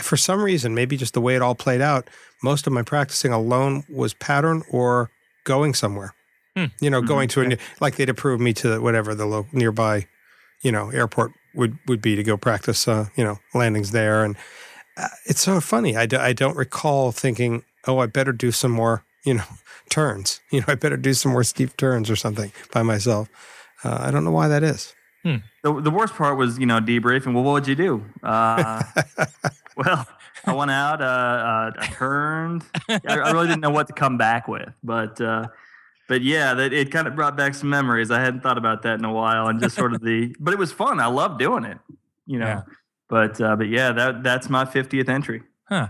[0.00, 2.08] for some reason, maybe just the way it all played out,
[2.42, 5.10] most of my practicing alone was pattern or
[5.44, 6.14] going somewhere.
[6.56, 6.66] Hmm.
[6.80, 7.06] You know, Mhm.
[7.08, 10.06] going to a new, like they'd approve me to whatever the lo- nearby,
[10.62, 12.86] you know, airport would would be to go practice.
[12.88, 14.36] Uh, you know, landings there, and
[14.96, 15.96] uh, it's so funny.
[15.96, 19.04] I, I don't recall thinking, oh, I better do some more.
[19.28, 19.44] You know,
[19.90, 20.40] turns.
[20.50, 23.28] You know, I better do some more steep turns or something by myself.
[23.84, 24.94] Uh, I don't know why that is.
[25.62, 27.34] The, the worst part was, you know, debriefing.
[27.34, 28.04] Well, what would you do?
[28.22, 28.82] Uh,
[29.76, 30.06] well,
[30.44, 32.64] I went out, uh, uh, I turned.
[32.88, 35.48] I, I really didn't know what to come back with, but uh,
[36.08, 38.10] but yeah, that it kind of brought back some memories.
[38.10, 40.34] I hadn't thought about that in a while, and just sort of the.
[40.40, 41.00] But it was fun.
[41.00, 41.78] I loved doing it,
[42.26, 42.46] you know.
[42.46, 42.62] Yeah.
[43.08, 45.42] But uh, but yeah, that that's my fiftieth entry.
[45.68, 45.88] Huh.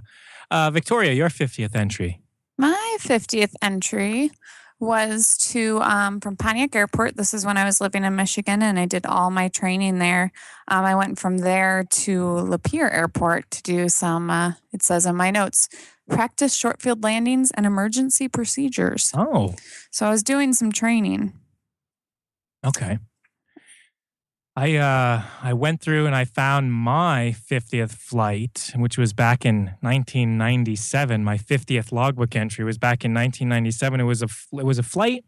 [0.51, 2.23] Uh, Victoria, your 50th entry.
[2.59, 4.33] My 50th entry
[4.81, 7.17] was to um, from Pontiac Airport.
[7.17, 10.33] This is when I was living in Michigan and I did all my training there.
[10.69, 15.17] Um, I went from there to Lapeer Airport to do some, uh, it says in
[15.17, 15.69] my notes,
[16.09, 19.13] practice short field landings and emergency procedures.
[19.15, 19.55] Oh,
[19.91, 21.33] So I was doing some training.
[22.65, 22.99] okay.
[24.59, 29.77] I uh I went through and I found my 50th flight, which was back in
[29.83, 31.23] 1997.
[31.23, 34.01] My 50th logbook entry was back in 1997.
[34.01, 35.25] It was a it was a flight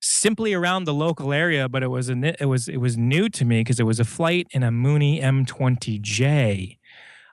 [0.00, 3.44] simply around the local area, but it was a it was it was new to
[3.44, 6.78] me because it was a flight in a Mooney M20J.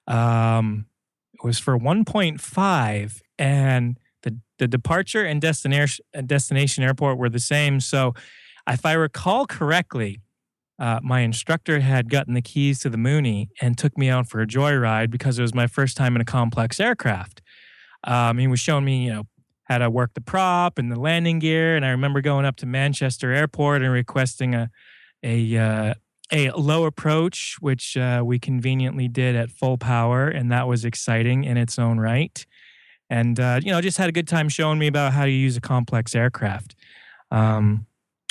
[0.06, 0.86] Um,
[1.34, 7.80] it was for 1.5, and the the departure and destination destination airport were the same.
[7.80, 8.14] So,
[8.68, 10.20] if I recall correctly,
[10.80, 14.42] uh, my instructor had gotten the keys to the Mooney and took me out for
[14.42, 17.42] a joyride because it was my first time in a complex aircraft.
[18.06, 19.24] Um, he was showing me, you know,
[19.66, 21.76] how to work the prop and the landing gear.
[21.76, 24.70] And I remember going up to Manchester Airport and requesting a
[25.22, 25.94] a uh,
[26.32, 31.44] a low approach, which uh, we conveniently did at full power, and that was exciting
[31.44, 32.46] in its own right.
[33.10, 35.58] And uh, you know, just had a good time showing me about how to use
[35.58, 36.76] a complex aircraft.
[37.32, 37.86] Um,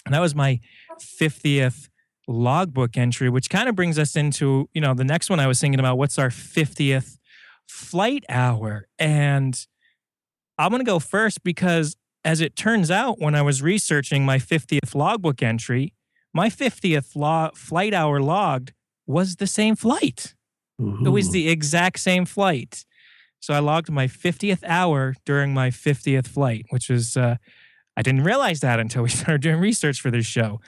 [0.06, 0.60] and that was my
[0.98, 1.87] 50th
[2.28, 5.60] logbook entry, which kind of brings us into, you know, the next one I was
[5.60, 7.18] thinking about what's our 50th
[7.66, 8.86] flight hour?
[8.98, 9.66] And
[10.58, 14.38] I'm going to go first because as it turns out, when I was researching my
[14.38, 15.94] 50th logbook entry,
[16.34, 18.72] my 50th lo- flight hour logged
[19.06, 20.34] was the same flight.
[21.06, 22.84] It was the exact same flight.
[23.40, 27.36] So I logged my 50th hour during my 50th flight, which was, uh,
[27.96, 30.60] I didn't realize that until we started doing research for this show.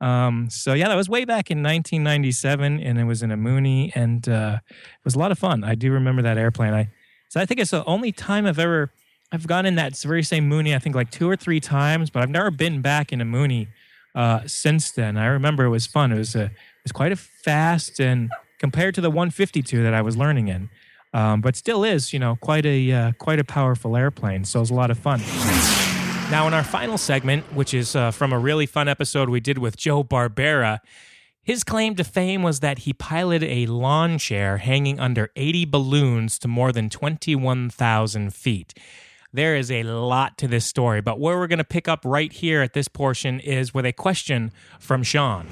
[0.00, 3.92] Um, so yeah, that was way back in 1997, and it was in a Mooney,
[3.94, 5.64] and uh, it was a lot of fun.
[5.64, 6.74] I do remember that airplane.
[6.74, 6.90] I
[7.28, 8.90] so I think it's the only time I've ever
[9.32, 10.74] I've gone in that very same Mooney.
[10.74, 13.68] I think like two or three times, but I've never been back in a Mooney
[14.14, 15.16] uh, since then.
[15.16, 16.12] I remember it was fun.
[16.12, 16.52] It was a it
[16.84, 20.70] was quite a fast and compared to the 152 that I was learning in,
[21.12, 24.44] um, but still is you know quite a uh, quite a powerful airplane.
[24.44, 25.20] So it was a lot of fun.
[26.28, 29.58] Now, in our final segment, which is uh, from a really fun episode we did
[29.58, 30.80] with Joe Barbera,
[31.40, 36.40] his claim to fame was that he piloted a lawn chair hanging under 80 balloons
[36.40, 38.74] to more than 21,000 feet.
[39.32, 42.32] There is a lot to this story, but where we're going to pick up right
[42.32, 44.50] here at this portion is with a question
[44.80, 45.46] from Sean.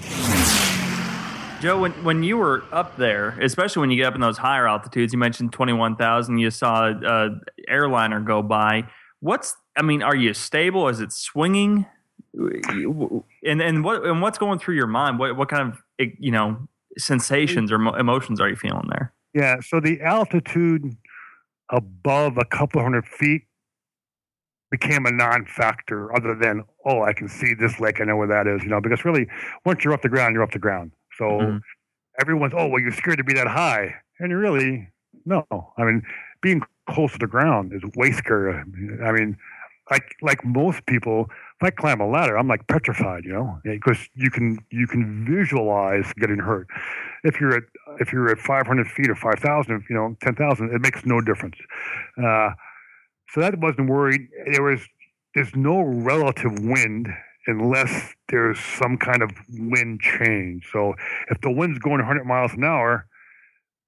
[1.61, 4.67] Joe, when, when you were up there, especially when you get up in those higher
[4.67, 8.89] altitudes, you mentioned 21,000, you saw a, a airliner go by.
[9.21, 10.89] What's, I mean, are you stable?
[10.89, 11.87] Is it swinging?
[12.35, 15.19] And, and what, and what's going through your mind?
[15.19, 16.69] What, what kind of, you know,
[16.99, 19.13] sensations or emotions are you feeling there?
[19.35, 20.97] Yeah, so the altitude
[21.71, 23.43] above a couple hundred feet
[24.71, 28.47] became a non-factor other than oh i can see this lake i know where that
[28.47, 29.27] is you know because really
[29.65, 31.61] once you're off the ground you're off the ground so Mhm.
[32.21, 34.89] everyone's oh well you're scared to be that high and you really
[35.25, 35.47] no
[35.79, 36.03] i mean
[36.43, 36.61] being
[36.91, 38.61] close to the ground is way scarier
[39.07, 39.37] i mean
[39.91, 43.99] like like most people if i climb a ladder i'm like petrified you know because
[44.15, 46.67] you can you can visualize getting hurt
[47.23, 47.65] if you're at
[48.01, 51.57] if you're at 500 feet or 5000 you know 10000 it makes no difference
[52.23, 52.51] uh,
[53.35, 54.29] so that wasn't worried.
[54.53, 54.81] There was
[55.35, 57.09] there's no relative wind
[57.49, 60.69] unless there's some kind of wind change.
[60.73, 60.95] So
[61.31, 63.07] if the wind's going 100 miles an hour,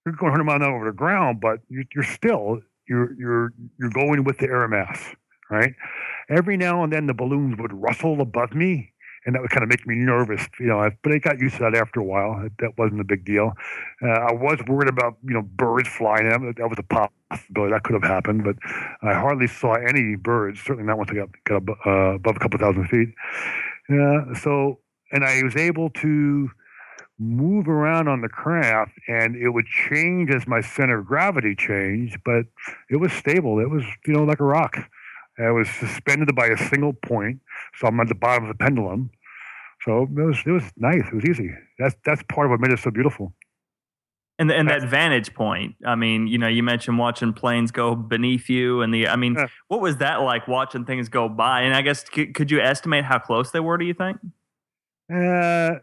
[0.05, 3.53] you're going 100 miles an hour over the ground, but you, you're still you're you're
[3.79, 5.15] you're going with the air mass,
[5.51, 5.75] right?
[6.29, 8.93] Every now and then the balloons would rustle above me,
[9.25, 10.89] and that would kind of make me nervous, you know.
[11.03, 12.49] But I got used to that after a while.
[12.61, 13.53] That, wasn't a big deal.
[14.03, 16.55] Uh, I was worried about you know birds flying in.
[16.57, 16.83] That was a
[17.31, 17.73] possibility.
[17.73, 18.57] That could have happened, but
[19.03, 20.61] I hardly saw any birds.
[20.61, 23.09] Certainly not once I got, got above, uh, above a couple thousand feet.
[23.89, 24.81] Uh, so,
[25.13, 26.51] and I was able to
[27.19, 32.19] move around on the craft and it would change as my center of gravity changed,
[32.25, 32.45] but
[32.91, 33.59] it was stable.
[33.59, 34.77] It was, you know, like a rock.
[35.39, 37.41] I was suspended by a single point,
[37.77, 39.11] so I'm at the bottom of the pendulum.
[39.85, 41.03] So it was it was nice.
[41.07, 41.51] It was easy.
[41.79, 43.35] That's that's part of what made it so beautiful.
[44.39, 45.77] And and that vantage point.
[45.87, 49.09] I mean, you know, you mentioned watching planes go beneath you, and the.
[49.09, 49.47] I mean, Yeah.
[49.69, 51.63] what was that like watching things go by?
[51.63, 53.79] And I guess could, could you estimate how close they were?
[53.79, 54.19] Do you think?
[55.13, 55.77] Uh,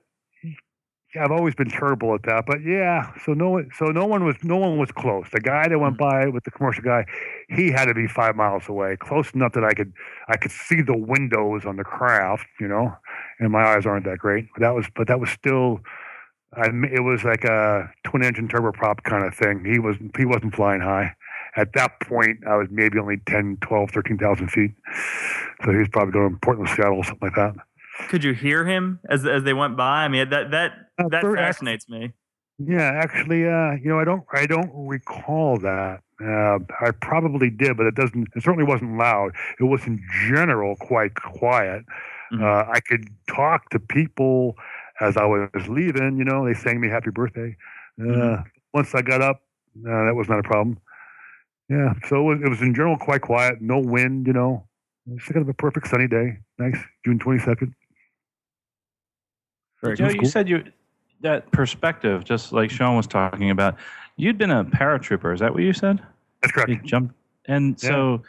[1.20, 3.12] I've always been terrible at that, but yeah.
[3.26, 5.28] So no one, so no one was, no one was close.
[5.32, 6.00] The guy that went mm.
[6.00, 7.06] by with the commercial guy,
[7.50, 9.94] he had to be five miles away, close enough that I could,
[10.28, 12.96] I could see the windows on the craft, you know,
[13.40, 14.48] and my eyes aren't that great.
[14.56, 15.82] But that was, but that was still,
[16.54, 19.64] I, it was like a twin engine turboprop kind of thing.
[19.66, 21.16] He was, he wasn't flying high.
[21.56, 24.72] At that point, I was maybe only 10, 12, 13,000 feet.
[25.64, 27.54] So he was probably going to Portland, Seattle, something like that.
[28.10, 30.04] Could you hear him as as they went by?
[30.04, 32.12] I mean, that that that very ac- fascinates me.
[32.60, 36.02] Yeah, actually, uh, you know, I don't, I don't recall that.
[36.24, 38.28] Uh, I probably did, but it doesn't.
[38.36, 39.32] It certainly wasn't loud.
[39.60, 41.84] It was in general quite quiet.
[42.32, 42.44] Mm-hmm.
[42.44, 44.56] Uh, I could talk to people
[45.02, 46.18] as I was leaving.
[46.18, 47.56] You know, they sang me happy birthday.
[48.00, 48.42] Uh, Mm-hmm.
[48.74, 49.44] Once I got up,
[49.88, 50.80] uh, that was not a problem.
[51.70, 53.62] Yeah, so it was, it was in general quite quiet.
[53.62, 54.26] No wind.
[54.26, 54.68] You know,
[55.12, 56.40] it's kind of a perfect sunny day.
[56.58, 57.76] Nice, June twenty second.
[59.96, 60.64] Joe, you said you
[61.24, 63.78] that perspective, just like Sean was talking about.
[64.16, 65.34] You'd been a paratrooper.
[65.34, 66.00] Is that what you said?
[66.42, 66.70] That's correct.
[66.70, 67.16] You jumped,
[67.48, 67.90] and Yeah.
[67.90, 68.24] so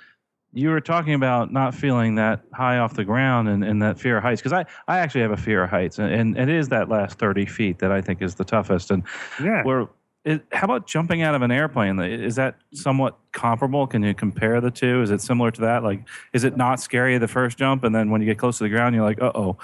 [0.57, 4.17] you were talking about not feeling that high off the ground and, and that fear
[4.17, 4.41] of heights.
[4.41, 7.19] Because I, I actually have a fear of heights, and, and it is that last
[7.19, 8.91] thirty feet that I think is the toughest.
[8.91, 9.03] And
[9.43, 9.63] Yeah.
[9.65, 9.89] where
[10.25, 11.99] it, how about jumping out of an airplane?
[11.99, 13.87] Is that somewhat comparable?
[13.87, 15.03] Can you compare the two?
[15.03, 15.83] Is it similar to that?
[15.83, 18.65] Like, is it not scary the first jump, and then when you get close to
[18.65, 19.59] the ground, you're like, uh oh,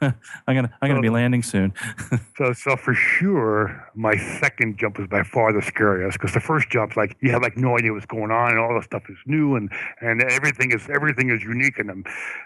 [0.46, 1.72] I'm gonna I'm gonna be landing soon.
[2.36, 6.70] So, so for sure, my second jump was by far the scariest because the first
[6.70, 9.18] jump's like you have like no idea what's going on, and all the stuff is
[9.26, 9.70] new, and
[10.00, 12.04] and everything is everything is unique in them.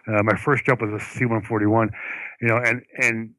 [0.09, 1.91] Uh, my first jump was a C-141,
[2.41, 3.35] you know, and and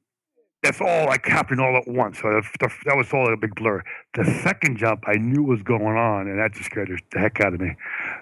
[0.63, 2.19] that's all like happened all at once.
[2.19, 3.83] So that, that was all a big blur.
[4.13, 7.53] The second jump, I knew was going on, and that just scared the heck out
[7.53, 7.75] of me.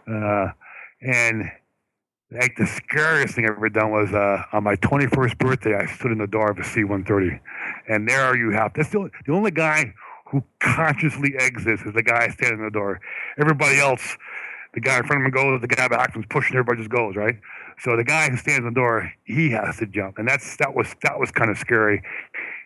[0.08, 0.48] Uh,
[1.02, 1.52] and
[2.34, 6.12] like the scariest thing I've ever done was uh, on my 21st birthday, I stood
[6.12, 7.40] in the door of a C-130,
[7.88, 9.94] and there you have that's the only, the only guy
[10.28, 13.00] who consciously exits is the guy standing in the door.
[13.38, 14.18] Everybody else,
[14.74, 17.16] the guy in front of him goes, the guy back him pushing, everybody just goes
[17.16, 17.36] right.
[17.80, 20.74] So the guy who stands in the door, he has to jump, and that's that
[20.76, 22.02] was that was kind of scary.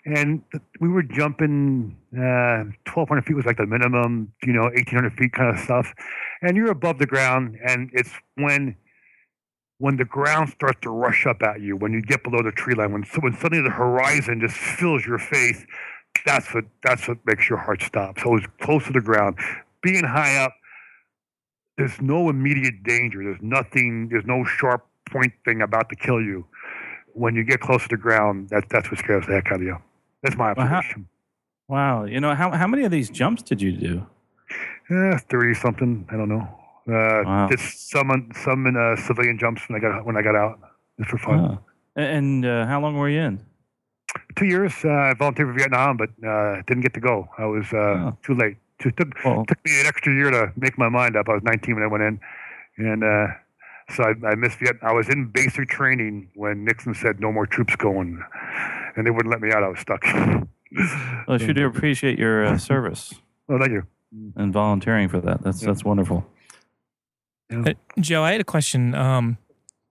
[0.06, 0.42] And
[0.80, 5.54] we were jumping uh, 1,200 feet was like the minimum, you know, 1,800 feet kind
[5.54, 5.94] of stuff.
[6.42, 8.78] And you're above the ground, and it's when
[9.80, 12.74] when the ground starts to rush up at you, when you get below the tree
[12.74, 15.66] line, when when suddenly the horizon just fills your face,
[16.26, 18.20] that's what that's what makes your heart stop.
[18.20, 19.38] So it's close to the ground,
[19.82, 20.54] being high up.
[21.78, 23.24] There's no immediate danger.
[23.24, 24.10] There's nothing.
[24.10, 26.46] There's no sharp point thing about to kill you.
[27.14, 29.62] When you get close to the ground, that that's what scares the heck out of
[29.62, 29.78] you.
[30.24, 31.08] That's my observation.
[31.68, 34.08] wow, you know how how many of these jumps did you do?
[34.90, 36.08] Yeah, thirty something.
[36.10, 36.48] I don't know.
[36.88, 40.60] Uh, Did some some in uh, civilian jumps when I got when I got out,
[40.98, 41.40] just for fun.
[41.40, 41.60] Oh.
[41.98, 43.46] And uh, how long were you in?
[44.36, 44.74] Two years.
[44.86, 47.28] Uh, I volunteered for Vietnam, but uh, didn't get to go.
[47.38, 48.58] I was uh, too late.
[48.80, 51.28] Too, took took me an extra year to make my mind up.
[51.28, 52.20] I was 19 when I went in,
[52.78, 53.28] and uh,
[53.90, 54.92] so I, I missed Vietnam.
[54.92, 58.24] I was in basic training when Nixon said no more troops going,
[58.96, 59.64] and they wouldn't let me out.
[59.64, 60.04] I was stuck.
[60.04, 60.48] Well,
[61.28, 63.16] I sure do appreciate your uh, service.
[63.50, 63.84] Oh, thank you.
[64.36, 65.42] And volunteering for that.
[65.42, 66.26] That's that's wonderful.
[67.52, 69.38] Uh, Joe, I had a question, um,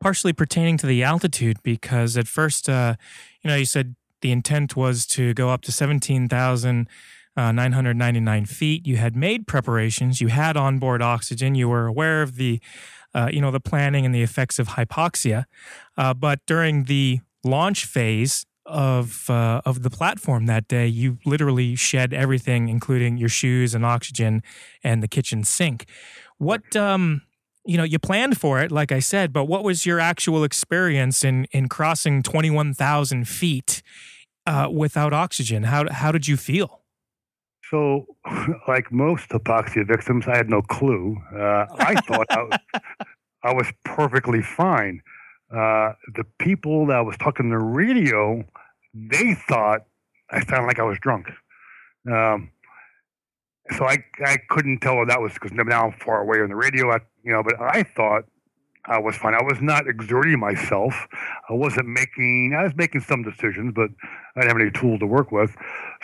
[0.00, 2.94] partially pertaining to the altitude, because at first, uh,
[3.42, 8.86] you know, you said the intent was to go up to 17,999 feet.
[8.86, 10.20] You had made preparations.
[10.20, 11.54] You had onboard oxygen.
[11.54, 12.60] You were aware of the,
[13.14, 15.44] uh, you know, the planning and the effects of hypoxia.
[15.96, 21.74] Uh, but during the launch phase of uh, of the platform that day, you literally
[21.76, 24.42] shed everything, including your shoes and oxygen
[24.82, 25.86] and the kitchen sink.
[26.38, 27.22] What um,
[27.66, 31.24] you know, you planned for it, like I said, but what was your actual experience
[31.24, 33.82] in in crossing twenty one thousand feet
[34.46, 35.64] uh, without oxygen?
[35.64, 36.80] How how did you feel?
[37.70, 38.06] So,
[38.68, 41.16] like most hypoxia victims, I had no clue.
[41.34, 42.60] Uh, I thought I, was-
[43.42, 45.02] I was perfectly fine.
[45.50, 48.44] uh, the people that was talking the radio,
[48.94, 49.80] they thought
[50.30, 51.26] I sounded like I was drunk.
[52.10, 52.50] Um,
[53.76, 56.56] so I I couldn't tell what that was because now I'm far away on the
[56.56, 56.90] radio.
[56.92, 58.24] I, you know, but I thought
[58.86, 59.34] I was fine.
[59.34, 60.94] I was not exerting myself.
[61.50, 62.56] I wasn't making.
[62.56, 63.90] I was making some decisions, but
[64.36, 65.54] I didn't have any tool to work with.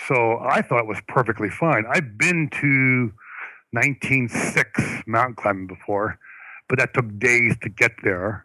[0.08, 1.84] So I thought it was perfectly fine.
[1.88, 3.12] I've been to
[3.74, 6.18] 19.6 mountain climbing before,
[6.68, 8.44] but that took days to get there.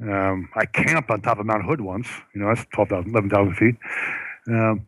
[0.00, 2.08] Um, I camped on top of Mount Hood once.
[2.34, 3.76] You know, that's 12,000, 11,000 feet.
[4.48, 4.86] Um,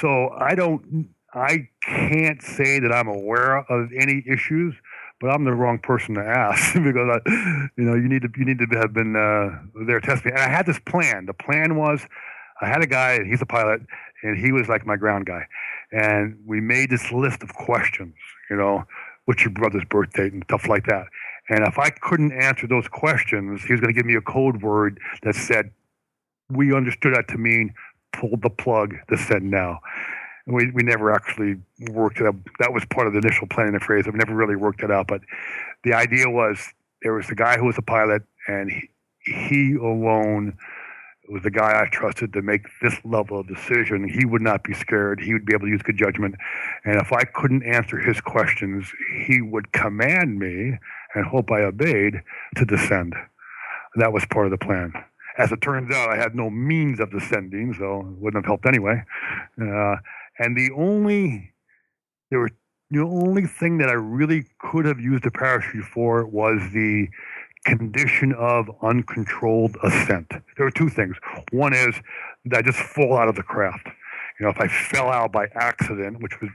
[0.00, 4.74] so I don't, I can't say that I'm aware of any issues,
[5.20, 7.30] but I'm the wrong person to ask because I,
[7.76, 10.32] you know, you need to, you need to have been uh, there testing.
[10.32, 11.26] And I had this plan.
[11.26, 12.00] The plan was,
[12.60, 13.82] I had a guy, he's a pilot,
[14.22, 15.46] and he was like my ground guy,
[15.92, 18.14] and we made this list of questions.
[18.50, 18.84] You know,
[19.26, 21.06] what's your brother's birth date and stuff like that.
[21.48, 24.62] And if I couldn't answer those questions, he was going to give me a code
[24.62, 25.70] word that said,
[26.48, 27.74] we understood that to mean
[28.12, 29.80] pull the plug to send now.
[30.46, 31.56] And we, we never actually
[31.90, 32.36] worked it out.
[32.58, 34.06] That was part of the initial planning the phrase.
[34.06, 35.08] We never really worked it out.
[35.08, 35.22] But
[35.84, 38.90] the idea was there was a guy who was a pilot, and he,
[39.20, 40.56] he alone
[41.28, 44.08] was the guy I trusted to make this level of decision.
[44.08, 45.20] He would not be scared.
[45.20, 46.36] He would be able to use good judgment.
[46.84, 48.92] And if I couldn't answer his questions,
[49.26, 50.78] he would command me
[51.14, 52.22] and hope I obeyed
[52.56, 53.14] to descend.
[53.96, 54.92] That was part of the plan.
[55.38, 58.66] As it turns out, I had no means of descending, so it wouldn't have helped
[58.66, 59.02] anyway.
[59.60, 59.96] Uh,
[60.38, 61.52] and the only
[62.30, 62.50] there were
[62.90, 67.08] the only thing that I really could have used a parachute for was the
[67.64, 70.30] condition of uncontrolled ascent.
[70.30, 71.16] There were two things.
[71.50, 71.96] One is
[72.44, 73.88] that I just fall out of the craft.
[74.38, 76.50] You know, if I fell out by accident, which was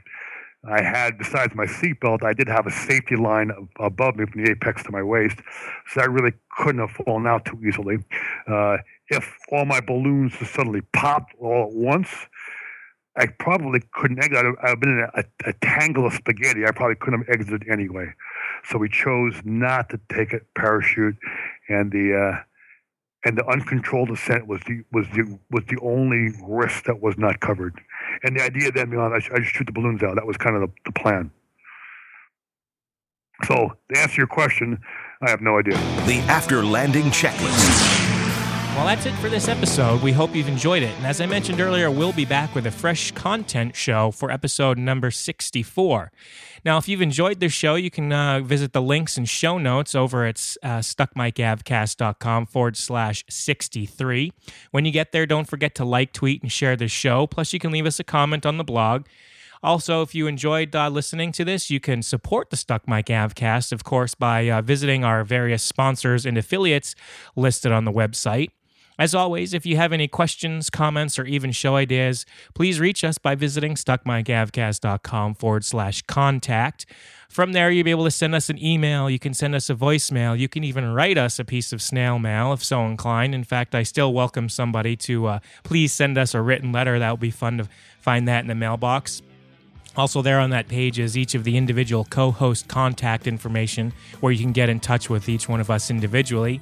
[0.69, 4.51] I had, besides my seatbelt, I did have a safety line above me from the
[4.51, 5.39] apex to my waist,
[5.87, 7.97] so I really couldn't have fallen out too easily.
[8.47, 8.77] Uh,
[9.09, 12.09] if all my balloons suddenly popped all at once,
[13.17, 14.37] I probably couldn't exit.
[14.37, 16.65] I'd have been in a, a, tangle of spaghetti.
[16.65, 18.13] I probably couldn't have exited anyway.
[18.63, 21.17] So we chose not to take a parachute,
[21.67, 22.43] and the uh,
[23.25, 27.41] and the uncontrolled ascent was the was the was the only risk that was not
[27.41, 27.81] covered.
[28.23, 30.15] And the idea then beyond, I, I just shoot the balloons out.
[30.15, 31.31] That was kind of the, the plan.
[33.43, 34.79] So to answer your question,
[35.21, 35.73] I have no idea.
[36.05, 38.10] The after landing checklist.
[38.75, 40.01] Well, that's it for this episode.
[40.01, 40.95] We hope you've enjoyed it.
[40.97, 44.77] And as I mentioned earlier, we'll be back with a fresh content show for episode
[44.77, 46.11] number 64.
[46.63, 49.93] Now, if you've enjoyed this show, you can uh, visit the links and show notes
[49.93, 54.31] over at uh, stuckmicavcast.com forward slash 63.
[54.71, 57.27] When you get there, don't forget to like, tweet, and share the show.
[57.27, 59.05] Plus, you can leave us a comment on the blog.
[59.61, 63.71] Also, if you enjoyed uh, listening to this, you can support the Stuck Mic Avcast,
[63.71, 66.95] of course, by uh, visiting our various sponsors and affiliates
[67.35, 68.49] listed on the website.
[69.01, 72.23] As always, if you have any questions, comments, or even show ideas,
[72.53, 76.85] please reach us by visiting stuckmicavcast.com forward slash contact.
[77.27, 79.09] From there, you'll be able to send us an email.
[79.09, 80.37] You can send us a voicemail.
[80.37, 83.33] You can even write us a piece of snail mail if so inclined.
[83.33, 86.99] In fact, I still welcome somebody to uh, please send us a written letter.
[86.99, 87.67] That would be fun to
[87.99, 89.23] find that in the mailbox.
[89.97, 93.91] Also, there on that page is each of the individual co host contact information
[94.21, 96.61] where you can get in touch with each one of us individually.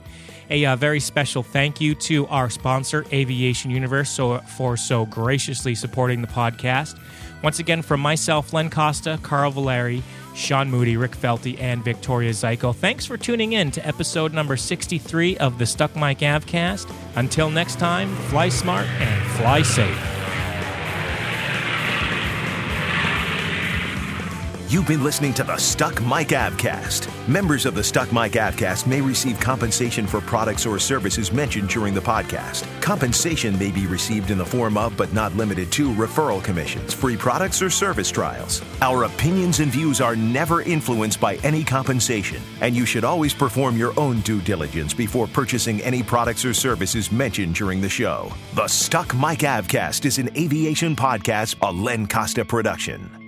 [0.50, 5.76] A uh, very special thank you to our sponsor, Aviation Universe, so, for so graciously
[5.76, 7.00] supporting the podcast.
[7.44, 10.02] Once again, from myself, Len Costa, Carl Valeri,
[10.34, 15.38] Sean Moody, Rick Felty, and Victoria Zyko, thanks for tuning in to episode number 63
[15.38, 16.92] of the Stuck Mic Avcast.
[17.16, 20.29] Until next time, fly smart and fly safe.
[24.70, 27.10] You've been listening to the Stuck Mic Avcast.
[27.28, 31.96] Members of the Stuck Mic Avcast may receive compensation for products or services mentioned during
[31.96, 32.68] the podcast.
[32.80, 37.18] Compensation may be received in the form of, but not limited to, referral commissions, free
[37.18, 38.62] products, or service trials.
[38.84, 43.76] Our opinions and views are never influenced by any compensation, and you should always perform
[43.76, 48.32] your own due diligence before purchasing any products or services mentioned during the show.
[48.54, 53.19] The Stuck Mic Avcast is an aviation podcast, a Len Costa production.